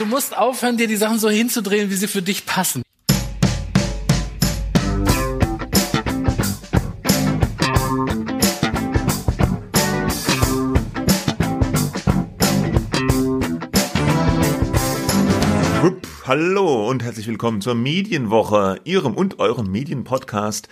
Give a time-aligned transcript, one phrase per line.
[0.00, 2.84] Du musst aufhören, dir die Sachen so hinzudrehen, wie sie für dich passen.
[16.24, 20.68] Hallo und herzlich willkommen zur Medienwoche, Ihrem und eurem Medienpodcast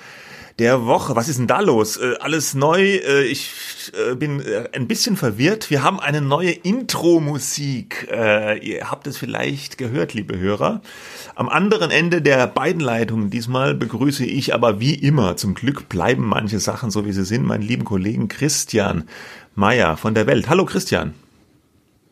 [0.59, 1.15] der Woche.
[1.17, 1.97] Was ist denn da los?
[1.97, 2.83] Äh, alles neu.
[2.83, 3.51] Äh, ich
[3.93, 5.71] äh, bin äh, ein bisschen verwirrt.
[5.71, 8.09] Wir haben eine neue Intro-Musik.
[8.11, 10.81] Äh, ihr habt es vielleicht gehört, liebe Hörer.
[11.35, 16.25] Am anderen Ende der beiden Leitungen diesmal begrüße ich aber wie immer, zum Glück bleiben
[16.25, 19.05] manche Sachen so wie sie sind, meinen lieben Kollegen Christian
[19.55, 20.49] Meyer von der Welt.
[20.49, 21.15] Hallo Christian.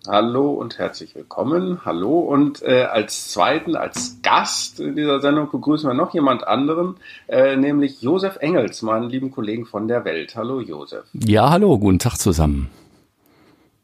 [0.07, 1.81] Hallo und herzlich willkommen.
[1.87, 6.97] Hallo und äh, als zweiten, als Gast in dieser Sendung begrüßen wir noch jemand anderen,
[7.27, 10.37] äh, nämlich Josef Engels, meinen lieben Kollegen von der Welt.
[10.37, 11.05] Hallo Josef.
[11.15, 12.69] Ja, hallo, guten Tag zusammen.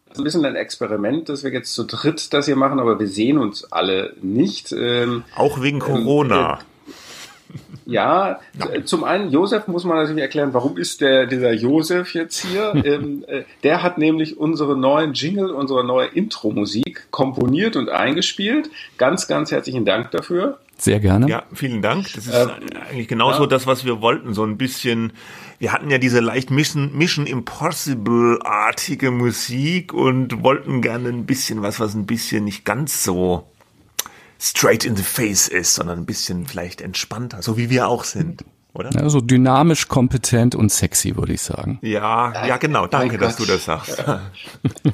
[0.08, 3.00] Das ist ein bisschen ein Experiment, das wir jetzt zu dritt das hier machen, aber
[3.00, 4.72] wir sehen uns alle nicht.
[4.72, 6.58] Ähm, Auch wegen Corona.
[6.60, 6.66] Ähm,
[7.90, 12.46] ja, ja, zum einen, Josef muss man natürlich erklären, warum ist der, dieser Josef jetzt
[12.46, 12.72] hier?
[12.84, 18.70] ähm, äh, der hat nämlich unsere neuen Jingle, unsere neue Intro-Musik komponiert und eingespielt.
[18.96, 20.58] Ganz, ganz herzlichen Dank dafür.
[20.78, 21.28] Sehr gerne.
[21.28, 22.06] Ja, vielen Dank.
[22.14, 22.50] Das ist ähm,
[22.88, 23.46] eigentlich genauso ja.
[23.48, 24.32] das, was wir wollten.
[24.32, 25.12] So ein bisschen,
[25.58, 31.80] wir hatten ja diese leicht Mission, Mission Impossible-artige Musik und wollten gerne ein bisschen was,
[31.80, 33.50] was ein bisschen nicht ganz so
[34.40, 38.44] straight in the face ist, sondern ein bisschen vielleicht entspannter, so wie wir auch sind.
[38.72, 38.90] Oder?
[38.92, 41.80] Ja, so dynamisch, kompetent und sexy, würde ich sagen.
[41.82, 42.86] Ja, ja, genau.
[42.86, 43.98] Danke, dass du das sagst.
[43.98, 44.20] Ja.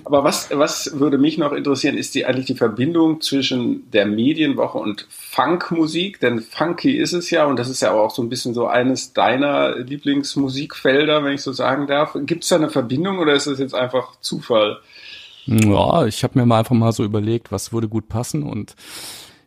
[0.04, 4.78] Aber was, was würde mich noch interessieren, ist die eigentlich die Verbindung zwischen der Medienwoche
[4.78, 8.54] und Funkmusik, denn funky ist es ja und das ist ja auch so ein bisschen
[8.54, 12.16] so eines deiner Lieblingsmusikfelder, wenn ich so sagen darf.
[12.22, 14.78] Gibt es da eine Verbindung oder ist das jetzt einfach Zufall?
[15.44, 18.74] Ja, ich habe mir mal einfach mal so überlegt, was würde gut passen und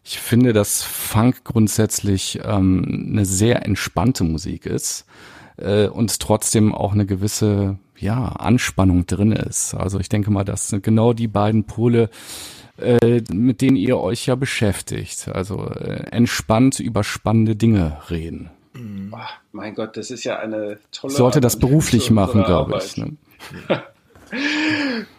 [0.09, 5.05] ich finde, dass Funk grundsätzlich ähm, eine sehr entspannte Musik ist
[5.57, 9.75] äh, und trotzdem auch eine gewisse ja, Anspannung drin ist.
[9.75, 12.09] Also ich denke mal, das sind genau die beiden Pole,
[12.77, 15.27] äh, mit denen ihr euch ja beschäftigt.
[15.27, 18.49] Also äh, entspannt über spannende Dinge reden.
[19.11, 19.17] Oh,
[19.51, 21.13] mein Gott, das ist ja eine tolle.
[21.13, 22.97] Sollte das beruflich machen, glaube ich.
[22.97, 23.15] Ne?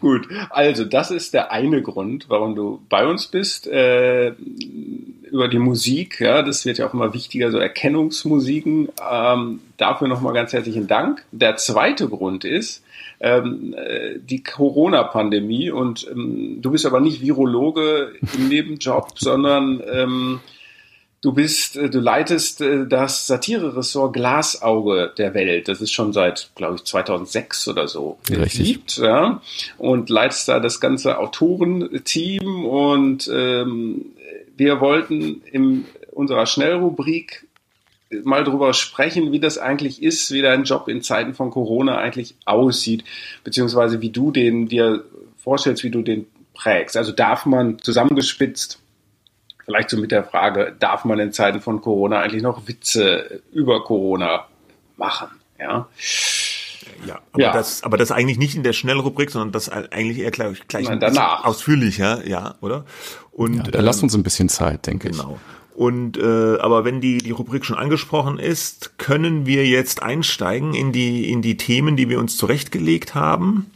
[0.00, 3.66] Gut, also das ist der eine Grund, warum du bei uns bist.
[3.66, 4.34] Äh,
[5.31, 8.88] über die Musik, ja, das wird ja auch immer wichtiger, so Erkennungsmusiken.
[9.10, 11.25] Ähm, dafür nochmal ganz herzlichen Dank.
[11.32, 12.84] Der zweite Grund ist
[13.21, 20.41] ähm, äh, die Corona-Pandemie und ähm, du bist aber nicht Virologe im Nebenjob, sondern ähm,
[21.22, 25.69] Du bist, äh, du leitest äh, das Satire-Ressort Glasauge der Welt.
[25.69, 28.19] Das ist schon seit, glaube ich, 2006 oder so.
[28.31, 28.66] Richtig.
[28.66, 29.42] Gibt, ja.
[29.76, 32.64] Und leitest da das ganze Autorenteam.
[32.64, 34.06] Und ähm,
[34.56, 37.47] wir wollten in unserer Schnellrubrik
[38.25, 42.34] mal drüber sprechen, wie das eigentlich ist, wie dein Job in Zeiten von Corona eigentlich
[42.44, 43.04] aussieht,
[43.44, 45.04] beziehungsweise wie du den dir
[45.36, 46.97] vorstellst, wie du den prägst.
[46.97, 48.80] Also darf man zusammengespitzt
[49.70, 53.84] vielleicht so mit der Frage, darf man in Zeiten von Corona eigentlich noch Witze über
[53.84, 54.47] Corona
[54.97, 55.28] machen?
[55.58, 55.86] Ja.
[57.06, 57.53] Ja, aber, ja.
[57.53, 61.00] Das, aber das eigentlich nicht in der Schnellrubrik, sondern das eigentlich eher gleich, gleich Nein,
[61.00, 61.44] danach.
[61.44, 62.84] ausführlicher, ja, oder?
[63.32, 65.22] Und ja, da ähm, lasst uns ein bisschen Zeit, denke genau.
[65.22, 65.28] ich.
[65.28, 65.41] Genau.
[65.76, 70.92] Und äh, aber wenn die die Rubrik schon angesprochen ist, können wir jetzt einsteigen in
[70.92, 73.70] die in die Themen, die wir uns zurechtgelegt haben.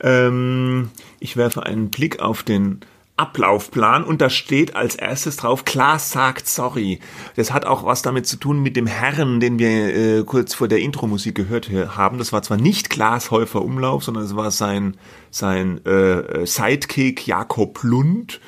[0.00, 0.90] Ähm,
[1.20, 2.80] ich werfe einen Blick auf den
[3.18, 7.00] Ablaufplan und da steht als erstes drauf, Klaas sagt sorry.
[7.36, 10.68] Das hat auch was damit zu tun mit dem Herrn, den wir äh, kurz vor
[10.68, 12.18] der Intro-Musik gehört haben.
[12.18, 14.96] Das war zwar nicht Klaas Häufer Umlauf, sondern es war sein,
[15.30, 18.40] sein äh, Sidekick Jakob Lund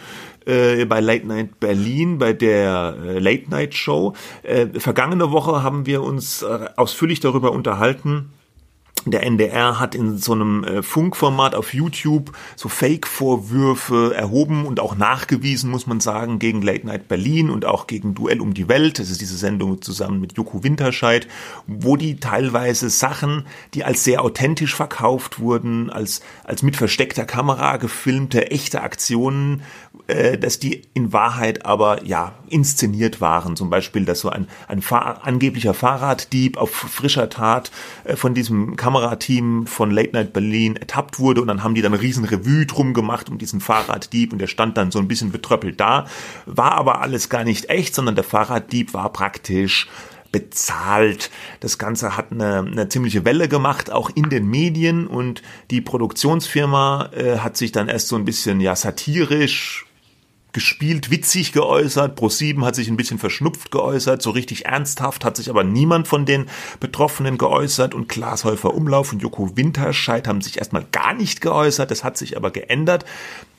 [0.46, 4.14] äh, bei Late Night Berlin, bei der äh, Late Night Show.
[4.42, 8.30] Äh, vergangene Woche haben wir uns äh, ausführlich darüber unterhalten,
[9.06, 14.96] der NDR hat in so einem äh, Funkformat auf YouTube so Fake-Vorwürfe erhoben und auch
[14.96, 18.98] nachgewiesen, muss man sagen, gegen Late Night Berlin und auch gegen Duell um die Welt.
[18.98, 21.28] Das ist diese Sendung zusammen mit Joko Winterscheid,
[21.66, 27.76] wo die teilweise Sachen, die als sehr authentisch verkauft wurden, als, als mit versteckter Kamera
[27.78, 29.62] gefilmte, echte Aktionen,
[30.10, 33.56] äh, dass die in Wahrheit aber ja inszeniert waren.
[33.56, 37.70] Zum Beispiel, dass so ein, ein Fahr angeblicher Fahrraddieb auf frischer Tat
[38.04, 41.92] äh, von diesem Kamerateam von Late Night Berlin ertappt wurde und dann haben die dann
[41.92, 45.32] eine riesen Revue drum gemacht um diesen Fahrraddieb und der stand dann so ein bisschen
[45.32, 46.06] betröppelt da.
[46.46, 49.88] War aber alles gar nicht echt, sondern der Fahrraddieb war praktisch
[50.32, 51.30] bezahlt.
[51.60, 57.10] Das Ganze hat eine, eine ziemliche Welle gemacht, auch in den Medien und die Produktionsfirma
[57.12, 59.86] äh, hat sich dann erst so ein bisschen ja satirisch
[60.52, 65.50] gespielt witzig geäußert, Pro7 hat sich ein bisschen verschnupft geäußert, so richtig ernsthaft hat sich
[65.50, 66.46] aber niemand von den
[66.80, 67.94] Betroffenen geäußert.
[67.94, 72.16] Und Klaas Häufer Umlauf und Joko Winterscheid haben sich erstmal gar nicht geäußert, das hat
[72.16, 73.04] sich aber geändert,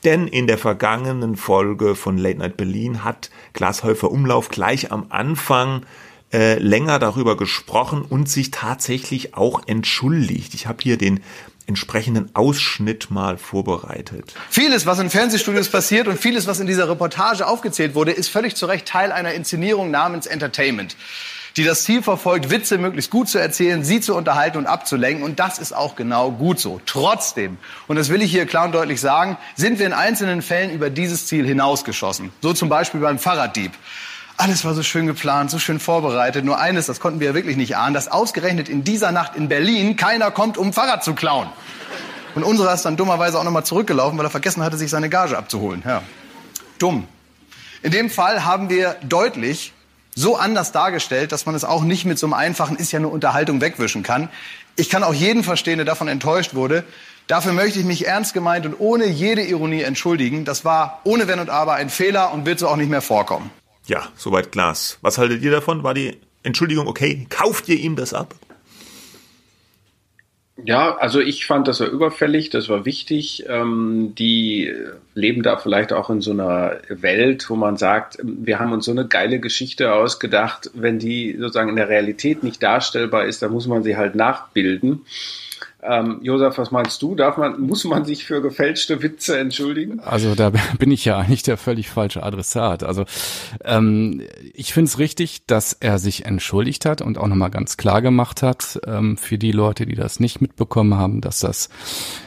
[0.04, 5.06] denn in der vergangenen Folge von Late Night Berlin hat Klaas Häufer Umlauf gleich am
[5.10, 5.86] Anfang
[6.32, 10.54] äh, länger darüber gesprochen und sich tatsächlich auch entschuldigt.
[10.54, 11.20] Ich habe hier den
[11.66, 14.34] entsprechenden Ausschnitt mal vorbereitet.
[14.50, 18.56] Vieles, was in Fernsehstudios passiert und vieles, was in dieser Reportage aufgezählt wurde, ist völlig
[18.56, 20.96] zu Recht Teil einer Inszenierung namens Entertainment
[21.56, 25.22] die das Ziel verfolgt, Witze möglichst gut zu erzählen, sie zu unterhalten und abzulenken.
[25.22, 26.80] Und das ist auch genau gut so.
[26.86, 30.70] Trotzdem, und das will ich hier klar und deutlich sagen, sind wir in einzelnen Fällen
[30.70, 32.32] über dieses Ziel hinausgeschossen.
[32.40, 33.72] So zum Beispiel beim Fahrraddieb.
[34.42, 36.44] Alles war so schön geplant, so schön vorbereitet.
[36.44, 39.48] Nur eines, das konnten wir ja wirklich nicht ahnen, dass ausgerechnet in dieser Nacht in
[39.48, 41.46] Berlin keiner kommt, um Fahrrad zu klauen.
[42.34, 45.38] Und unserer ist dann dummerweise auch nochmal zurückgelaufen, weil er vergessen hatte, sich seine Gage
[45.38, 45.84] abzuholen.
[45.86, 46.02] Ja.
[46.80, 47.06] Dumm.
[47.84, 49.74] In dem Fall haben wir deutlich
[50.16, 53.12] so anders dargestellt, dass man es auch nicht mit so einem einfachen ist ja nur
[53.12, 54.28] Unterhaltung wegwischen kann.
[54.74, 56.82] Ich kann auch jeden verstehen, der davon enttäuscht wurde.
[57.28, 60.44] Dafür möchte ich mich ernst gemeint und ohne jede Ironie entschuldigen.
[60.44, 63.52] Das war ohne Wenn und Aber ein Fehler und wird so auch nicht mehr vorkommen.
[63.86, 64.98] Ja, soweit Glas.
[65.02, 65.82] Was haltet ihr davon?
[65.82, 67.26] War die Entschuldigung okay?
[67.28, 68.34] Kauft ihr ihm das ab?
[70.64, 73.44] Ja, also ich fand, das war überfällig, das war wichtig.
[73.48, 74.72] Ähm, die
[75.14, 78.92] leben da vielleicht auch in so einer Welt, wo man sagt, wir haben uns so
[78.92, 80.70] eine geile Geschichte ausgedacht.
[80.74, 85.06] Wenn die sozusagen in der Realität nicht darstellbar ist, dann muss man sie halt nachbilden.
[85.84, 87.16] Ähm, Josef, was meinst du?
[87.16, 89.98] Darf man, muss man sich für gefälschte Witze entschuldigen?
[89.98, 92.84] Also da bin ich ja eigentlich der völlig falsche Adressat.
[92.84, 93.04] Also
[93.64, 94.22] ähm,
[94.54, 98.42] ich finde es richtig, dass er sich entschuldigt hat und auch nochmal ganz klar gemacht
[98.42, 101.68] hat ähm, für die Leute, die das nicht mitbekommen haben, dass das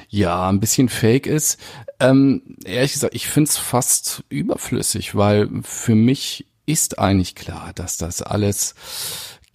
[0.09, 1.57] ja ein bisschen fake ist.
[2.01, 7.97] Ähm, ehrlich gesagt, ich finde es fast überflüssig, weil für mich ist eigentlich klar, dass
[7.97, 8.75] das alles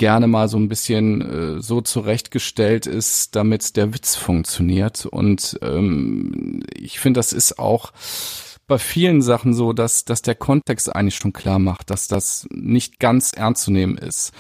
[0.00, 1.20] gerne mal so ein bisschen
[1.58, 5.04] äh, so zurechtgestellt ist, damit der Witz funktioniert.
[5.04, 7.92] Und ähm, ich finde, das ist auch
[8.66, 12.98] bei vielen Sachen so, dass, dass der Kontext eigentlich schon klar macht, dass das nicht
[12.98, 14.32] ganz ernst zu nehmen ist.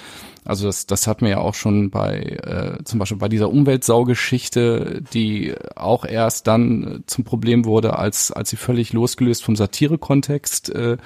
[0.46, 5.02] Also das, das hat mir ja auch schon bei äh, zum Beispiel bei dieser Umweltsaugeschichte,
[5.12, 10.96] die auch erst dann zum Problem wurde, als als sie völlig losgelöst vom Satire-Kontext äh,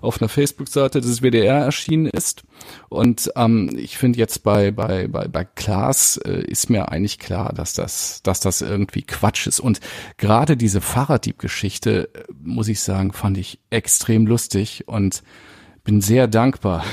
[0.00, 2.42] auf einer Facebook-Seite des WDR erschienen ist.
[2.88, 7.52] Und ähm, ich finde jetzt bei bei bei bei Klaas äh, ist mir eigentlich klar,
[7.52, 9.60] dass das dass das irgendwie Quatsch ist.
[9.60, 9.80] Und
[10.16, 15.22] gerade diese Fahrraddieb-Geschichte äh, muss ich sagen, fand ich extrem lustig und
[15.84, 16.84] bin sehr dankbar,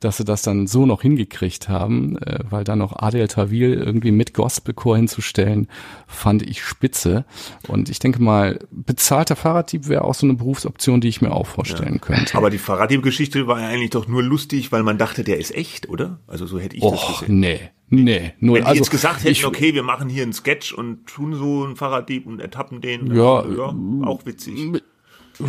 [0.00, 4.10] dass sie das dann so noch hingekriegt haben, äh, weil dann noch Adel Tawil irgendwie
[4.10, 5.68] mit Gospelchor hinzustellen,
[6.06, 7.24] fand ich spitze.
[7.68, 11.46] Und ich denke mal, bezahlter Fahrraddieb wäre auch so eine Berufsoption, die ich mir auch
[11.46, 11.98] vorstellen ja.
[11.98, 12.36] könnte.
[12.36, 15.88] Aber die Fahrraddieb-Geschichte war ja eigentlich doch nur lustig, weil man dachte, der ist echt,
[15.88, 16.20] oder?
[16.26, 17.40] Also so hätte ich Och, das gesehen.
[17.40, 17.60] nee.
[17.92, 20.72] Nee, nur Wenn die also, jetzt gesagt hätten, ich, okay, wir machen hier einen Sketch
[20.72, 23.74] und tun so einen Fahrraddieb und ertappen den, ja, ja
[24.04, 24.80] auch witzig.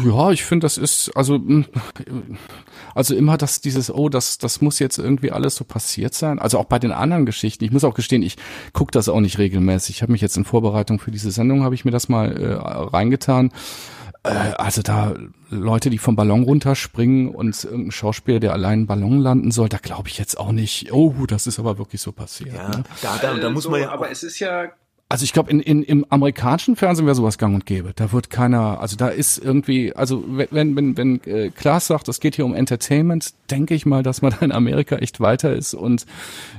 [0.05, 1.65] Ja, ich finde, das ist, also, hm,
[2.95, 6.39] also immer das, dieses, oh, das, das muss jetzt irgendwie alles so passiert sein.
[6.39, 7.63] Also auch bei den anderen Geschichten.
[7.63, 8.37] Ich muss auch gestehen, ich
[8.73, 9.97] gucke das auch nicht regelmäßig.
[9.97, 12.53] Ich habe mich jetzt in Vorbereitung für diese Sendung, habe ich mir das mal äh,
[12.53, 13.51] reingetan.
[14.23, 15.13] Äh, also da
[15.49, 19.77] Leute, die vom Ballon runterspringen und irgendein Schauspieler, der allein einen Ballon landen soll, da
[19.77, 22.55] glaube ich jetzt auch nicht, oh, das ist aber wirklich so passiert.
[22.55, 22.83] Ja, ne?
[23.01, 23.91] da, da, da muss man ja.
[23.91, 24.71] Aber es ist ja
[25.11, 27.91] also ich glaube, in, in, im amerikanischen Fernsehen wäre sowas gang und gäbe.
[27.93, 32.21] Da wird keiner, also da ist irgendwie, also wenn, wenn, wenn äh, Klaas sagt, es
[32.21, 35.73] geht hier um Entertainment, denke ich mal, dass man da in Amerika echt weiter ist
[35.73, 36.05] und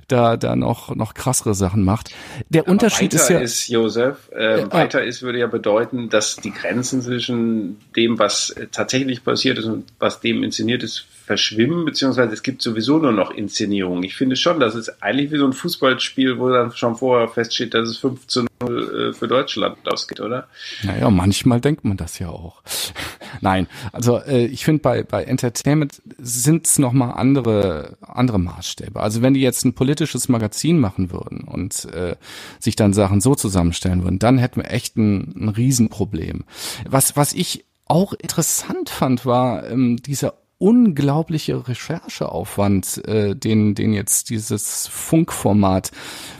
[0.07, 2.11] da, da noch, noch krassere Sachen macht.
[2.51, 3.39] Der Aber Unterschied ist ja.
[3.39, 8.55] ist, Josef, äh, äh, weiter ist, würde ja bedeuten, dass die Grenzen zwischen dem, was
[8.71, 13.31] tatsächlich passiert ist und was dem inszeniert ist, verschwimmen, beziehungsweise es gibt sowieso nur noch
[13.31, 14.05] Inszenierungen.
[14.05, 17.73] Ich finde schon, das ist eigentlich wie so ein Fußballspiel, wo dann schon vorher feststeht,
[17.73, 20.47] dass es 15 0 für Deutschland ausgeht, oder?
[20.83, 22.63] Naja, manchmal denkt man das ja auch.
[23.41, 29.01] Nein, also äh, ich finde bei, bei Entertainment sind es nochmal andere, andere Maßstäbe.
[29.01, 32.17] Also wenn die jetzt ein politisches Magazin machen würden und äh,
[32.61, 36.45] sich dann Sachen so zusammenstellen würden, dann hätten wir echt ein, ein Riesenproblem.
[36.87, 44.31] Was, was ich auch interessant fand, war ähm, dieser unglaubliche Rechercheaufwand, äh, den, den jetzt
[44.31, 45.91] dieses Funkformat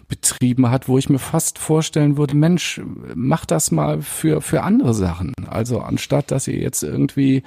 [0.07, 2.81] betrieben hat, wo ich mir fast vorstellen würde, Mensch,
[3.17, 5.33] mach das mal für, für andere Sachen.
[5.49, 7.43] Also anstatt, dass ihr jetzt irgendwie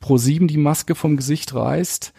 [0.00, 2.14] pro sieben die Maske vom Gesicht reißt,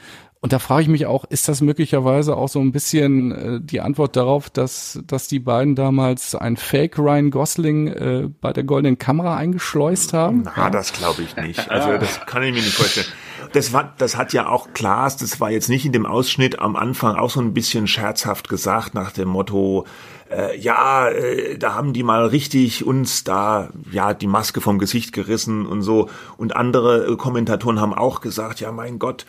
[0.45, 3.81] und da frage ich mich auch, ist das möglicherweise auch so ein bisschen äh, die
[3.81, 8.99] Antwort darauf, dass, dass die beiden damals ein Fake Ryan Gosling äh, bei der goldenen
[8.99, 10.43] Kamera eingeschleust haben?
[10.43, 10.69] Na, ja.
[10.69, 11.67] das glaube ich nicht.
[11.75, 13.07] Also das kann ich mir nicht vorstellen.
[13.53, 16.75] Das war, das hat ja auch Klaas, das war jetzt nicht in dem Ausschnitt am
[16.75, 19.87] Anfang auch so ein bisschen scherzhaft gesagt nach dem Motto,
[20.29, 25.11] äh, ja, äh, da haben die mal richtig uns da ja die Maske vom Gesicht
[25.11, 26.09] gerissen und so.
[26.37, 29.25] Und andere äh, Kommentatoren haben auch gesagt, ja mein Gott,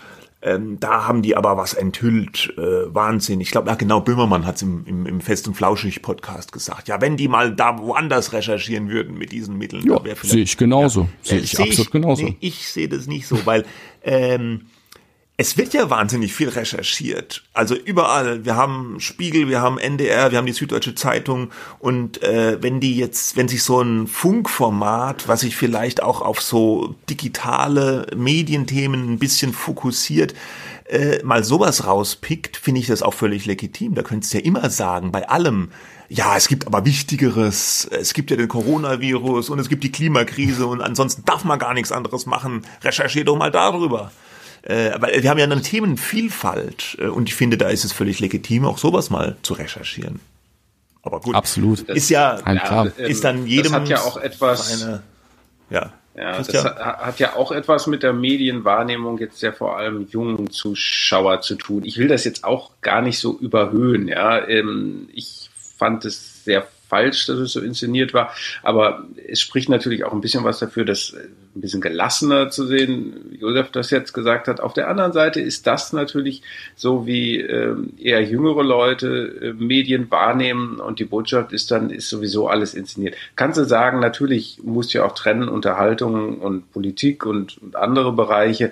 [0.46, 2.54] ähm, da haben die aber was enthüllt.
[2.56, 3.40] Äh, Wahnsinn.
[3.40, 6.86] Ich glaube, ja, genau, Böhmermann hat es im, im, im Fest und Flauschig-Podcast gesagt.
[6.86, 9.84] Ja, wenn die mal da woanders recherchieren würden mit diesen Mitteln.
[9.84, 11.02] Ja, sehe ich genauso.
[11.02, 12.24] Ja, sehe ich seh absolut ich, genauso.
[12.24, 13.64] Nee, ich sehe das nicht so, weil
[14.04, 14.66] ähm,
[15.38, 17.42] es wird ja wahnsinnig viel recherchiert.
[17.52, 18.46] Also überall.
[18.46, 21.50] Wir haben Spiegel, wir haben NDR, wir haben die Süddeutsche Zeitung.
[21.78, 26.40] Und äh, wenn die jetzt, wenn sich so ein Funkformat, was sich vielleicht auch auf
[26.40, 30.34] so digitale Medienthemen ein bisschen fokussiert,
[30.88, 33.94] äh, mal sowas rauspickt, finde ich das auch völlig legitim.
[33.94, 35.68] Da könntest du ja immer sagen, bei allem,
[36.08, 37.86] ja, es gibt aber Wichtigeres.
[37.90, 41.74] Es gibt ja den Coronavirus und es gibt die Klimakrise und ansonsten darf man gar
[41.74, 42.62] nichts anderes machen.
[42.82, 44.12] Recherchier doch mal darüber.
[44.68, 48.18] Äh, aber wir haben ja eine Themenvielfalt äh, und ich finde, da ist es völlig
[48.18, 50.18] legitim, auch sowas mal zu recherchieren.
[51.02, 51.36] Aber gut.
[51.36, 51.82] Absolut.
[51.82, 53.70] Ist ja, ja ist dann jedem.
[53.70, 54.82] Das hat ja auch etwas.
[54.82, 55.02] Eine,
[55.70, 55.92] ja.
[56.16, 61.42] Ja, das hat ja auch etwas mit der Medienwahrnehmung jetzt ja vor allem jungen Zuschauer
[61.42, 61.84] zu tun.
[61.84, 64.08] Ich will das jetzt auch gar nicht so überhöhen.
[64.08, 68.32] Ja, ähm, ich fand es sehr falsch, dass es so inszeniert war.
[68.62, 72.66] Aber es spricht natürlich auch ein bisschen was dafür, dass äh, ein bisschen gelassener zu
[72.66, 74.60] sehen, wie Josef das jetzt gesagt hat.
[74.60, 76.42] Auf der anderen Seite ist das natürlich
[76.74, 82.08] so, wie äh, eher jüngere Leute äh, Medien wahrnehmen und die Botschaft ist dann, ist
[82.08, 83.16] sowieso alles inszeniert.
[83.34, 88.70] Kannst du sagen, natürlich muss ja auch trennen Unterhaltung und Politik und, und andere Bereiche.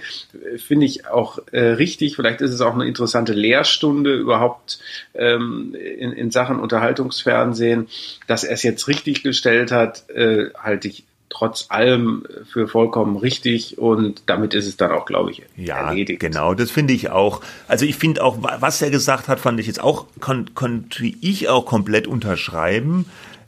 [0.57, 2.17] Finde ich auch äh, richtig.
[2.17, 4.79] Vielleicht ist es auch eine interessante Lehrstunde überhaupt
[5.15, 7.89] ähm, in, in Sachen Unterhaltungsfernsehen
[8.27, 13.77] dass er es jetzt richtig gestellt hat, äh, halte ich trotz allem für vollkommen richtig
[13.79, 16.21] und damit ist es dann auch, glaube ich, ja, erledigt.
[16.21, 17.41] Genau, das finde ich auch.
[17.69, 21.49] Also ich finde auch, was er gesagt hat, fand ich jetzt auch, kon konnte ich
[21.49, 23.07] auch komplett unterschreiben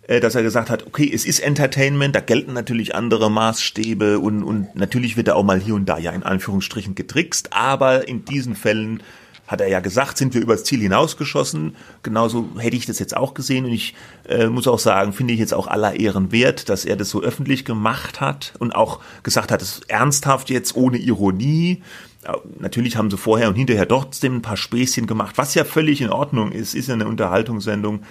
[0.09, 4.43] äh, dass er gesagt hat, okay, es ist Entertainment, da gelten natürlich andere Maßstäbe und,
[4.43, 8.25] und natürlich wird er auch mal hier und da ja in Anführungsstrichen getrickst, aber in
[8.25, 9.03] diesen Fällen
[9.47, 11.77] hat er ja gesagt, sind wir übers Ziel hinausgeschossen.
[12.03, 13.65] Genauso hätte ich das jetzt auch gesehen.
[13.65, 13.95] Und ich
[14.29, 17.23] äh, muss auch sagen, finde ich jetzt auch aller Ehren wert, dass er das so
[17.23, 21.83] öffentlich gemacht hat und auch gesagt hat, es ernsthaft jetzt ohne Ironie.
[22.59, 26.11] Natürlich haben sie vorher und hinterher trotzdem ein paar Späßchen gemacht, was ja völlig in
[26.11, 28.03] Ordnung ist, ist ja eine Unterhaltungssendung.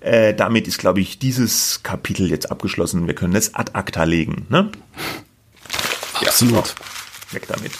[0.00, 3.06] Äh, damit ist, glaube ich, dieses Kapitel jetzt abgeschlossen.
[3.06, 4.46] Wir können es ad acta legen.
[4.50, 4.70] Ne?
[6.26, 6.74] Absolut.
[7.30, 7.72] Weg damit.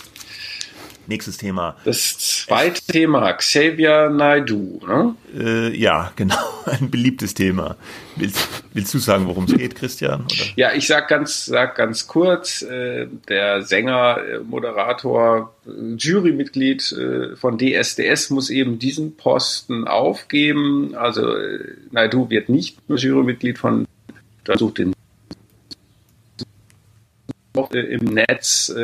[1.07, 1.77] Nächstes Thema.
[1.85, 4.81] Das zweite es, Thema, Xavier Naidu.
[4.87, 5.15] Ne?
[5.37, 7.77] Äh, ja, genau, ein beliebtes Thema.
[8.17, 10.23] Willst, willst du sagen, worum es geht, Christian?
[10.27, 10.45] Oder?
[10.57, 17.37] Ja, ich sag ganz, sag ganz kurz, äh, der Sänger, äh, Moderator, äh, Jurymitglied äh,
[17.37, 20.95] von DSDS muss eben diesen Posten aufgeben.
[20.95, 21.59] Also äh,
[21.91, 23.87] Naidu wird nicht nur Jurymitglied von,
[24.45, 24.93] versucht den
[27.73, 28.75] im Netz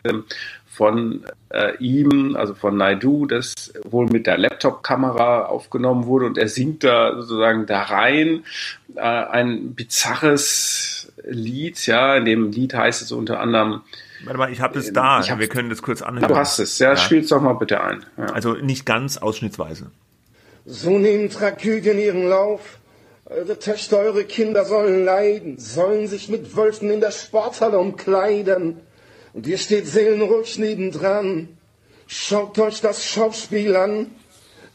[0.79, 6.49] von äh, ihm, also von Naidu, das wohl mit der Laptop-Kamera aufgenommen wurde und er
[6.49, 8.45] singt da sozusagen da rein
[8.95, 13.83] äh, ein bizarres Lied, ja, in dem Lied heißt es unter anderem
[14.25, 16.29] Warte mal, ich habe es da, hab, wir können das kurz anhören.
[16.29, 16.97] Da passt es, ja, ja.
[16.97, 18.05] spiel's doch mal bitte ein.
[18.17, 18.27] Ja.
[18.27, 19.91] Also nicht ganz ausschnittsweise.
[20.65, 22.79] So nehmen Tragödien ihren Lauf.
[23.27, 28.81] Eure Töchter, eure Kinder sollen leiden, sollen sich mit Wölfen in der Sporthalle umkleiden.
[29.33, 31.49] Und ihr steht seelenruhig nebendran.
[32.07, 34.11] Schaut euch das Schauspiel an,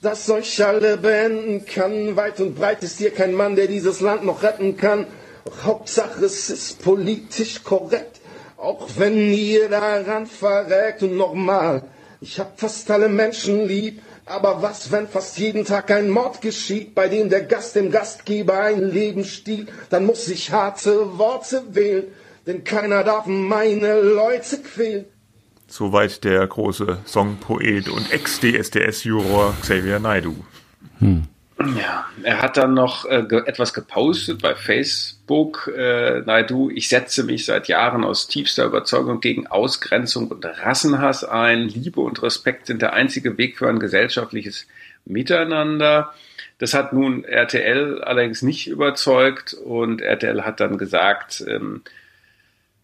[0.01, 2.15] das euch alle beenden kann.
[2.15, 5.07] Weit und breit ist hier kein Mann, der dieses Land noch retten kann.
[5.45, 8.22] Doch Hauptsache es ist politisch korrekt,
[8.57, 11.01] auch wenn ihr daran verreckt.
[11.01, 11.83] Und nochmal,
[12.22, 14.01] ich hab fast alle Menschen lieb.
[14.25, 18.57] Aber was, wenn fast jeden Tag ein Mord geschieht, bei dem der Gast dem Gastgeber
[18.60, 19.67] ein Leben stiehlt?
[19.89, 22.05] Dann muss ich harte Worte wählen
[22.45, 25.05] denn keiner darf meine Leute quälen.
[25.67, 30.35] Soweit der große Songpoet und Ex-DSDS-Juror Xavier Naidu.
[31.00, 31.23] Hm.
[31.77, 35.71] Ja, er hat dann noch äh, ge etwas gepostet bei Facebook.
[35.75, 41.67] Äh, Naidu, ich setze mich seit Jahren aus tiefster Überzeugung gegen Ausgrenzung und Rassenhass ein.
[41.69, 44.67] Liebe und Respekt sind der einzige Weg für ein gesellschaftliches
[45.05, 46.13] Miteinander.
[46.57, 51.81] Das hat nun RTL allerdings nicht überzeugt und RTL hat dann gesagt, ähm,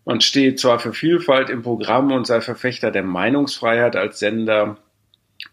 [0.10, 4.78] man steht zwar für Vielfalt im Programm und sei Verfechter der Meinungsfreiheit als Sender,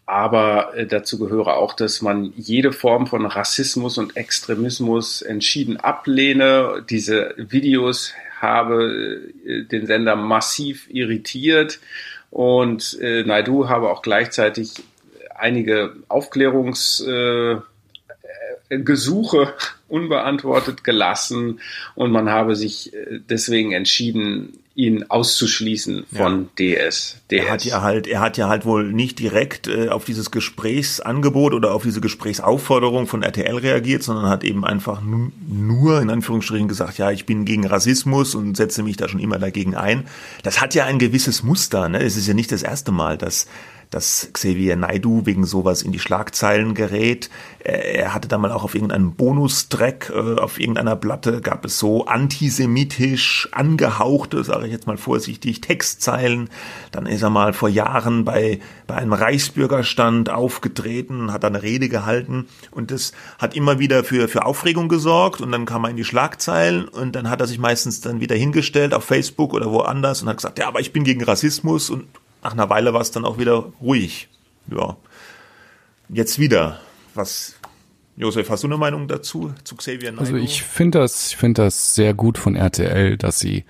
[0.07, 6.83] aber äh, dazu gehöre auch, dass man jede Form von Rassismus und Extremismus entschieden ablehne.
[6.89, 11.79] Diese Videos habe äh, den Sender massiv irritiert
[12.31, 14.71] und äh, Naidu habe auch gleichzeitig
[15.35, 17.76] einige Aufklärungsgesuche äh,
[19.87, 21.59] unbeantwortet gelassen
[21.95, 26.77] und man habe sich äh, deswegen entschieden, ihn auszuschließen von ja.
[26.77, 27.45] DS, DS.
[27.45, 31.55] Er hat ja halt, er hat ja halt wohl nicht direkt äh, auf dieses Gesprächsangebot
[31.55, 36.99] oder auf diese Gesprächsaufforderung von RTL reagiert, sondern hat eben einfach nur in Anführungsstrichen gesagt,
[36.99, 40.05] ja, ich bin gegen Rassismus und setze mich da schon immer dagegen ein.
[40.43, 42.03] Das hat ja ein gewisses Muster, ne?
[42.03, 43.47] Es ist ja nicht das erste Mal, dass
[43.89, 47.29] dass Xavier Naidu wegen sowas in die Schlagzeilen gerät.
[47.59, 52.05] Er hatte da mal auch auf irgendeinem Bonustrack, äh, auf irgendeiner Platte gab es so
[52.05, 56.49] antisemitisch angehauchte, sage ich jetzt mal vorsichtig, Textzeilen.
[56.91, 61.89] Dann ist er mal vor Jahren bei, bei einem Reichsbürgerstand aufgetreten, hat da eine Rede
[61.89, 65.97] gehalten und das hat immer wieder für, für Aufregung gesorgt und dann kam er in
[65.97, 70.21] die Schlagzeilen und dann hat er sich meistens dann wieder hingestellt auf Facebook oder woanders
[70.21, 72.07] und hat gesagt, ja, aber ich bin gegen Rassismus und
[72.47, 74.29] nach einer Weile war es dann auch wieder ruhig.
[74.71, 74.95] Ja.
[76.07, 76.79] Jetzt wieder.
[77.13, 77.55] Was,
[78.15, 80.35] Josef, hast du eine Meinung dazu, zu Xavier Naidoo?
[80.35, 83.65] Also ich finde das, ich finde das sehr gut von RTL, dass sie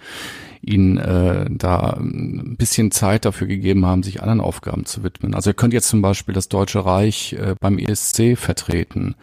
[0.61, 5.33] ihnen äh, da ein bisschen Zeit dafür gegeben haben, sich anderen Aufgaben zu widmen.
[5.33, 9.15] Also er könnte jetzt zum Beispiel das Deutsche Reich äh, beim ESC vertreten.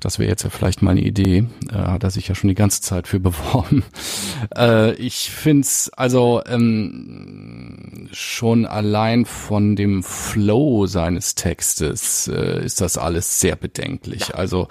[0.00, 1.46] Das wäre jetzt ja vielleicht mal eine Idee.
[1.70, 3.84] Äh, hat er sich ja schon die ganze Zeit für beworben.
[4.56, 12.98] äh, ich find's also ähm, schon allein von dem Flow seines Textes äh, ist das
[12.98, 14.34] alles sehr bedenklich.
[14.34, 14.68] Also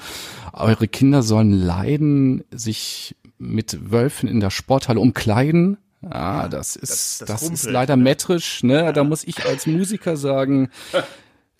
[0.54, 5.78] eure Kinder sollen leiden, sich mit Wölfen in der Sporthalle umkleiden,
[6.10, 8.86] Ah, das ist, das, das, das ist leider metrisch, ne?
[8.86, 8.92] Ja.
[8.92, 10.70] Da muss ich als Musiker sagen,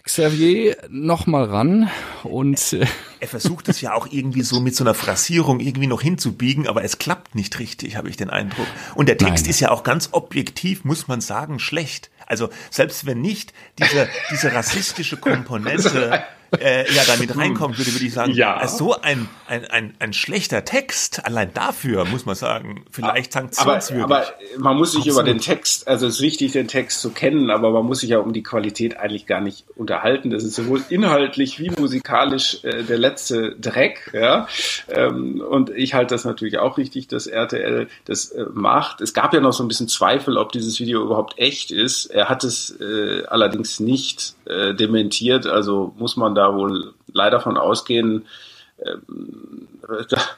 [0.06, 1.90] Xavier noch mal ran
[2.24, 2.88] und er,
[3.20, 6.84] er versucht es ja auch irgendwie so mit so einer Phrasierung irgendwie noch hinzubiegen, aber
[6.84, 8.68] es klappt nicht richtig, habe ich den Eindruck.
[8.94, 9.50] Und der Text Nein.
[9.50, 12.12] ist ja auch ganz objektiv, muss man sagen, schlecht.
[12.28, 16.24] Also selbst wenn nicht diese diese rassistische Komponente
[16.60, 18.58] äh, ja damit reinkommen würde, würde ich sagen, ja.
[18.58, 24.04] Also so ein, ein, ein, ein schlechter Text, allein dafür muss man sagen, vielleicht sanktionswürdig.
[24.04, 24.26] Aber, aber
[24.58, 25.20] man muss sich Absolut.
[25.22, 28.10] über den Text, also es ist wichtig, den Text zu kennen, aber man muss sich
[28.10, 30.30] ja um die Qualität eigentlich gar nicht unterhalten.
[30.30, 34.12] Das ist sowohl inhaltlich wie musikalisch äh, der letzte Dreck.
[34.14, 34.48] Ja?
[34.90, 39.02] Ähm, und ich halte das natürlich auch richtig, dass RTL das äh, macht.
[39.02, 42.06] Es gab ja noch so ein bisschen Zweifel, ob dieses Video überhaupt echt ist.
[42.06, 47.58] Er hat es äh, allerdings nicht äh, dementiert, also muss man da wohl leider von
[47.58, 48.26] ausgehen,
[48.86, 49.68] ähm,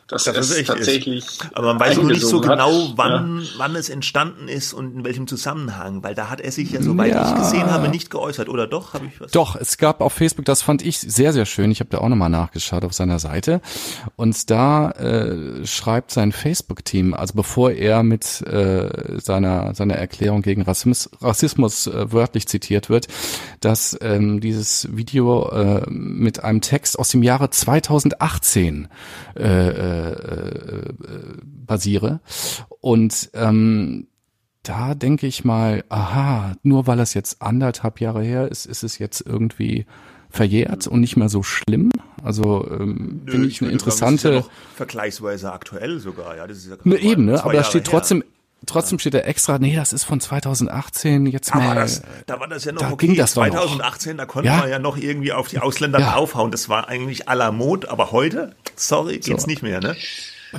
[0.07, 1.25] dass das es tatsächlich.
[1.25, 1.47] Ist.
[1.53, 3.47] Aber man weiß nur nicht so genau, wann, ja.
[3.57, 7.13] wann es entstanden ist und in welchem Zusammenhang, weil da hat er sich ja, soweit
[7.13, 7.29] ja.
[7.29, 8.93] ich gesehen habe, nicht geäußert, oder doch?
[8.93, 9.31] Habe ich was?
[9.31, 11.71] Doch, es gab auf Facebook, das fand ich sehr, sehr schön.
[11.71, 13.61] Ich habe da auch nochmal nachgeschaut auf seiner Seite.
[14.15, 20.63] Und da äh, schreibt sein Facebook-Team, also bevor er mit äh, seiner, seiner Erklärung gegen
[20.63, 23.07] Rassismus, Rassismus äh, wörtlich zitiert wird,
[23.61, 28.87] dass ähm, dieses Video äh, mit einem Text aus dem Jahre 2018
[29.37, 30.93] äh, äh, äh,
[31.43, 32.19] basiere.
[32.81, 34.07] Und ähm,
[34.63, 38.99] da denke ich mal, aha, nur weil es jetzt anderthalb Jahre her ist, ist es
[38.99, 39.85] jetzt irgendwie
[40.29, 41.91] verjährt und nicht mehr so schlimm.
[42.23, 44.21] Also ähm, finde ich eine interessante.
[44.21, 46.47] Sagen, ja vergleichsweise aktuell sogar, ja.
[46.47, 47.43] Das ist ja ne, eben, ne?
[47.43, 48.23] Aber da steht trotzdem,
[48.65, 51.75] Trotzdem steht da extra, nee, das ist von 2018, jetzt mal.
[51.75, 53.07] Das, da war das ja noch da okay.
[53.07, 54.57] Ging das 2018, da konnte ja?
[54.57, 56.13] man ja noch irgendwie auf die Ausländer ja.
[56.13, 56.51] draufhauen.
[56.51, 59.47] Das war eigentlich à la Mode, aber heute, sorry, geht's so.
[59.47, 59.95] nicht mehr, ne?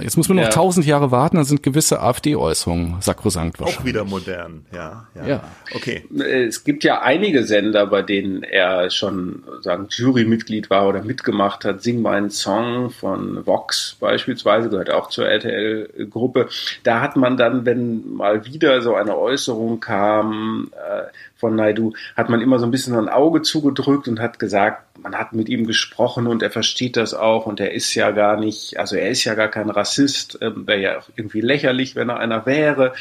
[0.01, 0.93] Jetzt muss man noch tausend ja.
[0.93, 3.81] Jahre warten, dann sind gewisse AfD-Äußerungen sakrosankt wahrscheinlich.
[3.81, 5.27] Auch wieder modern, ja, ja.
[5.27, 5.45] ja.
[5.75, 6.05] Okay.
[6.19, 11.83] Es gibt ja einige Sender, bei denen er schon sagen Jurymitglied war oder mitgemacht hat.
[11.83, 16.49] Sing meinen Song von Vox beispielsweise gehört auch zur RTL-Gruppe.
[16.83, 21.05] Da hat man dann, wenn mal wieder so eine Äußerung kam, äh,
[21.39, 25.15] von Naidu, hat man immer so ein bisschen ein Auge zugedrückt und hat gesagt, man
[25.15, 28.79] hat mit ihm gesprochen und er versteht das auch und er ist ja gar nicht,
[28.79, 32.19] also er ist ja gar kein Rassist, äh, wäre ja auch irgendwie lächerlich, wenn er
[32.19, 32.93] einer wäre.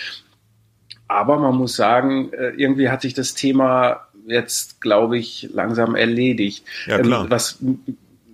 [1.08, 6.66] Aber man muss sagen, äh, irgendwie hat sich das Thema jetzt, glaube ich, langsam erledigt.
[6.86, 7.24] Ja, klar.
[7.24, 7.60] Ähm, was,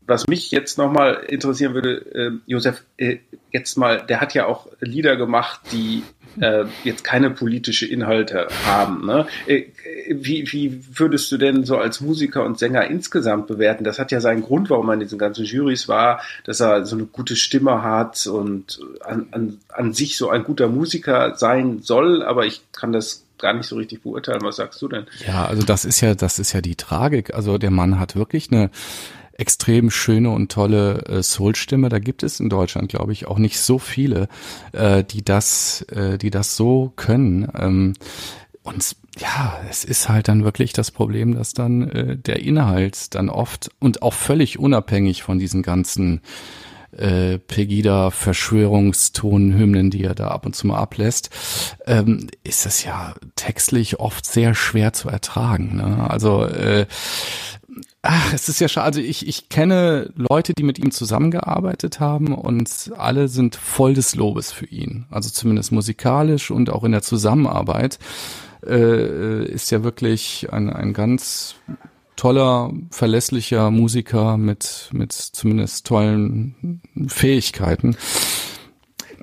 [0.08, 3.18] was mich jetzt nochmal interessieren würde, äh, Josef, äh,
[3.52, 6.04] jetzt mal, der hat ja auch Lieder gemacht, die
[6.40, 9.06] äh, jetzt keine politische Inhalte haben.
[9.06, 9.28] Ne?
[9.48, 9.66] Äh,
[10.10, 13.84] wie, wie würdest du denn so als Musiker und Sänger insgesamt bewerten?
[13.84, 16.96] Das hat ja seinen Grund, warum er in diesen ganzen Juries war, dass er so
[16.96, 22.24] eine gute Stimme hat und an, an, an sich so ein guter Musiker sein soll,
[22.24, 24.42] aber ich kann das gar nicht so richtig beurteilen.
[24.42, 25.06] Was sagst du denn?
[25.28, 27.34] Ja, also das ist ja, das ist ja die Tragik.
[27.34, 28.70] Also der Mann hat wirklich eine
[29.44, 31.90] extrem schöne und tolle äh, Soul-Stimme.
[31.90, 34.30] Da gibt es in Deutschland, glaube ich, auch nicht so viele,
[34.72, 37.50] äh, die das, äh, die das so können.
[37.54, 37.94] Ähm,
[38.64, 43.28] und ja, es ist halt dann wirklich das Problem, dass dann äh, der Inhalt dann
[43.28, 46.22] oft und auch völlig unabhängig von diesen ganzen
[46.98, 51.32] äh, Pegida-Verschwörungstonhymnen, die er da ab und zu mal ablässt,
[51.86, 55.76] ähm, ist es ja textlich oft sehr schwer zu ertragen.
[55.76, 56.10] Ne?
[56.10, 56.86] Also äh,
[58.06, 58.86] Ach, es ist ja schade.
[58.86, 64.16] Also ich, ich kenne Leute, die mit ihm zusammengearbeitet haben und alle sind voll des
[64.16, 65.06] Lobes für ihn.
[65.10, 68.00] Also zumindest musikalisch und auch in der Zusammenarbeit
[68.68, 71.56] äh, ist ja wirklich ein, ein ganz
[72.18, 77.96] toller, verlässlicher Musiker mit, mit zumindest tollen Fähigkeiten.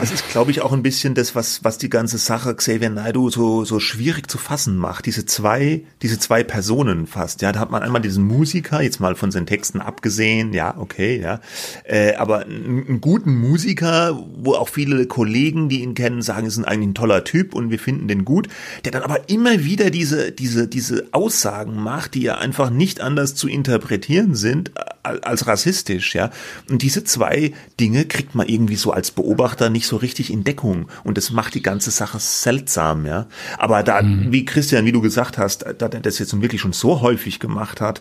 [0.01, 3.29] Das ist, glaube ich, auch ein bisschen das, was, was die ganze Sache Xavier Naidoo
[3.29, 5.05] so, so schwierig zu fassen macht.
[5.05, 7.43] Diese zwei, diese zwei Personen fast.
[7.43, 11.21] Ja, da hat man einmal diesen Musiker, jetzt mal von seinen Texten abgesehen, ja, okay,
[11.21, 11.41] ja.
[11.85, 16.89] Äh, aber einen, guten Musiker, wo auch viele Kollegen, die ihn kennen, sagen, ist eigentlich
[16.89, 18.49] ein toller Typ und wir finden den gut,
[18.87, 23.35] der dann aber immer wieder diese, diese, diese Aussagen macht, die ja einfach nicht anders
[23.35, 26.31] zu interpretieren sind als rassistisch, ja.
[26.71, 30.89] Und diese zwei Dinge kriegt man irgendwie so als Beobachter nicht so richtig in Deckung
[31.05, 33.27] und das macht die ganze Sache seltsam, ja.
[33.59, 34.33] Aber da, mhm.
[34.33, 37.81] wie Christian, wie du gesagt hast, da er das jetzt wirklich schon so häufig gemacht
[37.83, 38.01] hat,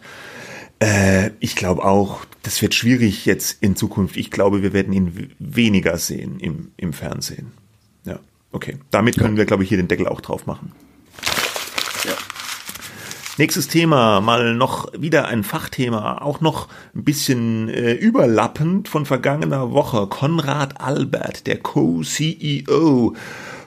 [0.80, 4.16] äh, ich glaube auch, das wird schwierig jetzt in Zukunft.
[4.16, 7.52] Ich glaube, wir werden ihn weniger sehen im, im Fernsehen.
[8.06, 8.20] Ja,
[8.52, 8.78] okay.
[8.90, 9.40] Damit können ja.
[9.40, 10.72] wir, glaube ich, hier den Deckel auch drauf machen.
[13.40, 19.72] Nächstes Thema, mal noch wieder ein Fachthema, auch noch ein bisschen äh, überlappend von vergangener
[19.72, 20.08] Woche.
[20.08, 23.16] Konrad Albert, der Co-CEO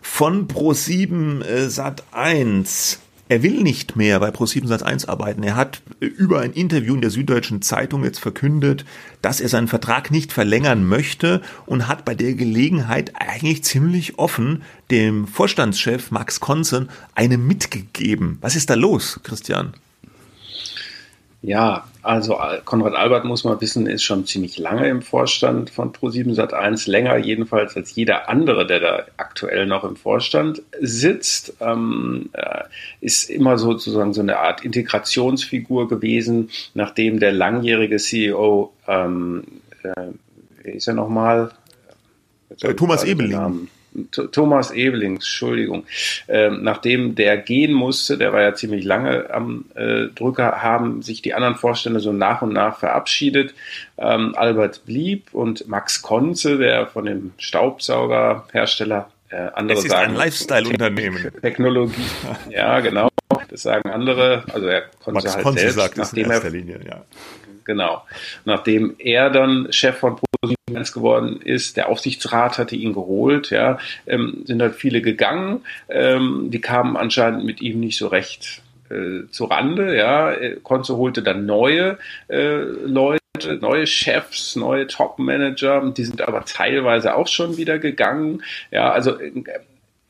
[0.02, 2.98] von Pro7 äh, Sat1
[3.32, 5.42] er will nicht mehr bei Pro7 Satz 1 arbeiten.
[5.42, 8.84] Er hat über ein Interview in der Süddeutschen Zeitung jetzt verkündet,
[9.22, 14.60] dass er seinen Vertrag nicht verlängern möchte und hat bei der Gelegenheit eigentlich ziemlich offen
[14.90, 18.36] dem Vorstandschef Max Konzen eine mitgegeben.
[18.42, 19.72] Was ist da los, Christian?
[21.44, 26.36] Ja, also Konrad Albert muss man wissen, ist schon ziemlich lange im Vorstand von Pro7
[26.36, 31.54] Sat1, länger jedenfalls als jeder andere, der da aktuell noch im Vorstand sitzt.
[31.60, 32.62] Ähm, äh,
[33.00, 39.42] ist immer sozusagen so eine Art Integrationsfigur gewesen, nachdem der langjährige CEO, ähm,
[39.82, 40.12] äh,
[40.62, 41.50] wie ist er nochmal?
[42.60, 43.68] Äh, Thomas Ebeling.
[44.32, 45.84] Thomas Ebeling, Entschuldigung,
[46.28, 51.22] ähm, nachdem der gehen musste, der war ja ziemlich lange am äh, Drücker, haben sich
[51.22, 53.54] die anderen Vorstände so nach und nach verabschiedet.
[53.98, 60.10] Ähm, Albert blieb und Max Konze, der von dem Staubsaugerhersteller äh, andere es ist sagen,
[60.10, 61.30] ein Lifestyle-Unternehmen.
[61.40, 62.04] Technologie,
[62.50, 63.08] ja genau,
[63.48, 64.44] das sagen andere.
[64.52, 67.02] Also er konnte Max halt Konze selbst, sagt nachdem er, Linie, ja.
[67.64, 68.02] Genau,
[68.44, 71.76] nachdem er dann Chef von ProSieben geworden ist.
[71.76, 75.62] Der Aufsichtsrat hatte ihn geholt, ja, ähm, sind halt viele gegangen.
[75.88, 80.34] Ähm, die kamen anscheinend mit ihm nicht so recht äh, zu Rande, ja.
[80.62, 83.22] Konzo holte dann neue äh, Leute
[83.60, 88.42] neue Chefs, neue Top-Manager, die sind aber teilweise auch schon wieder gegangen.
[88.70, 89.32] Ja, also äh,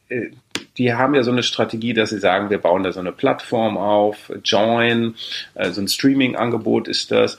[0.08, 0.30] äh,
[0.76, 3.76] die haben ja so eine Strategie, dass sie sagen, wir bauen da so eine Plattform
[3.76, 5.14] auf, Join,
[5.54, 7.38] äh, so ein Streaming-Angebot ist das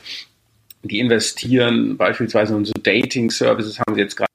[0.84, 4.30] die investieren beispielsweise in so Dating-Services, haben sie jetzt gerade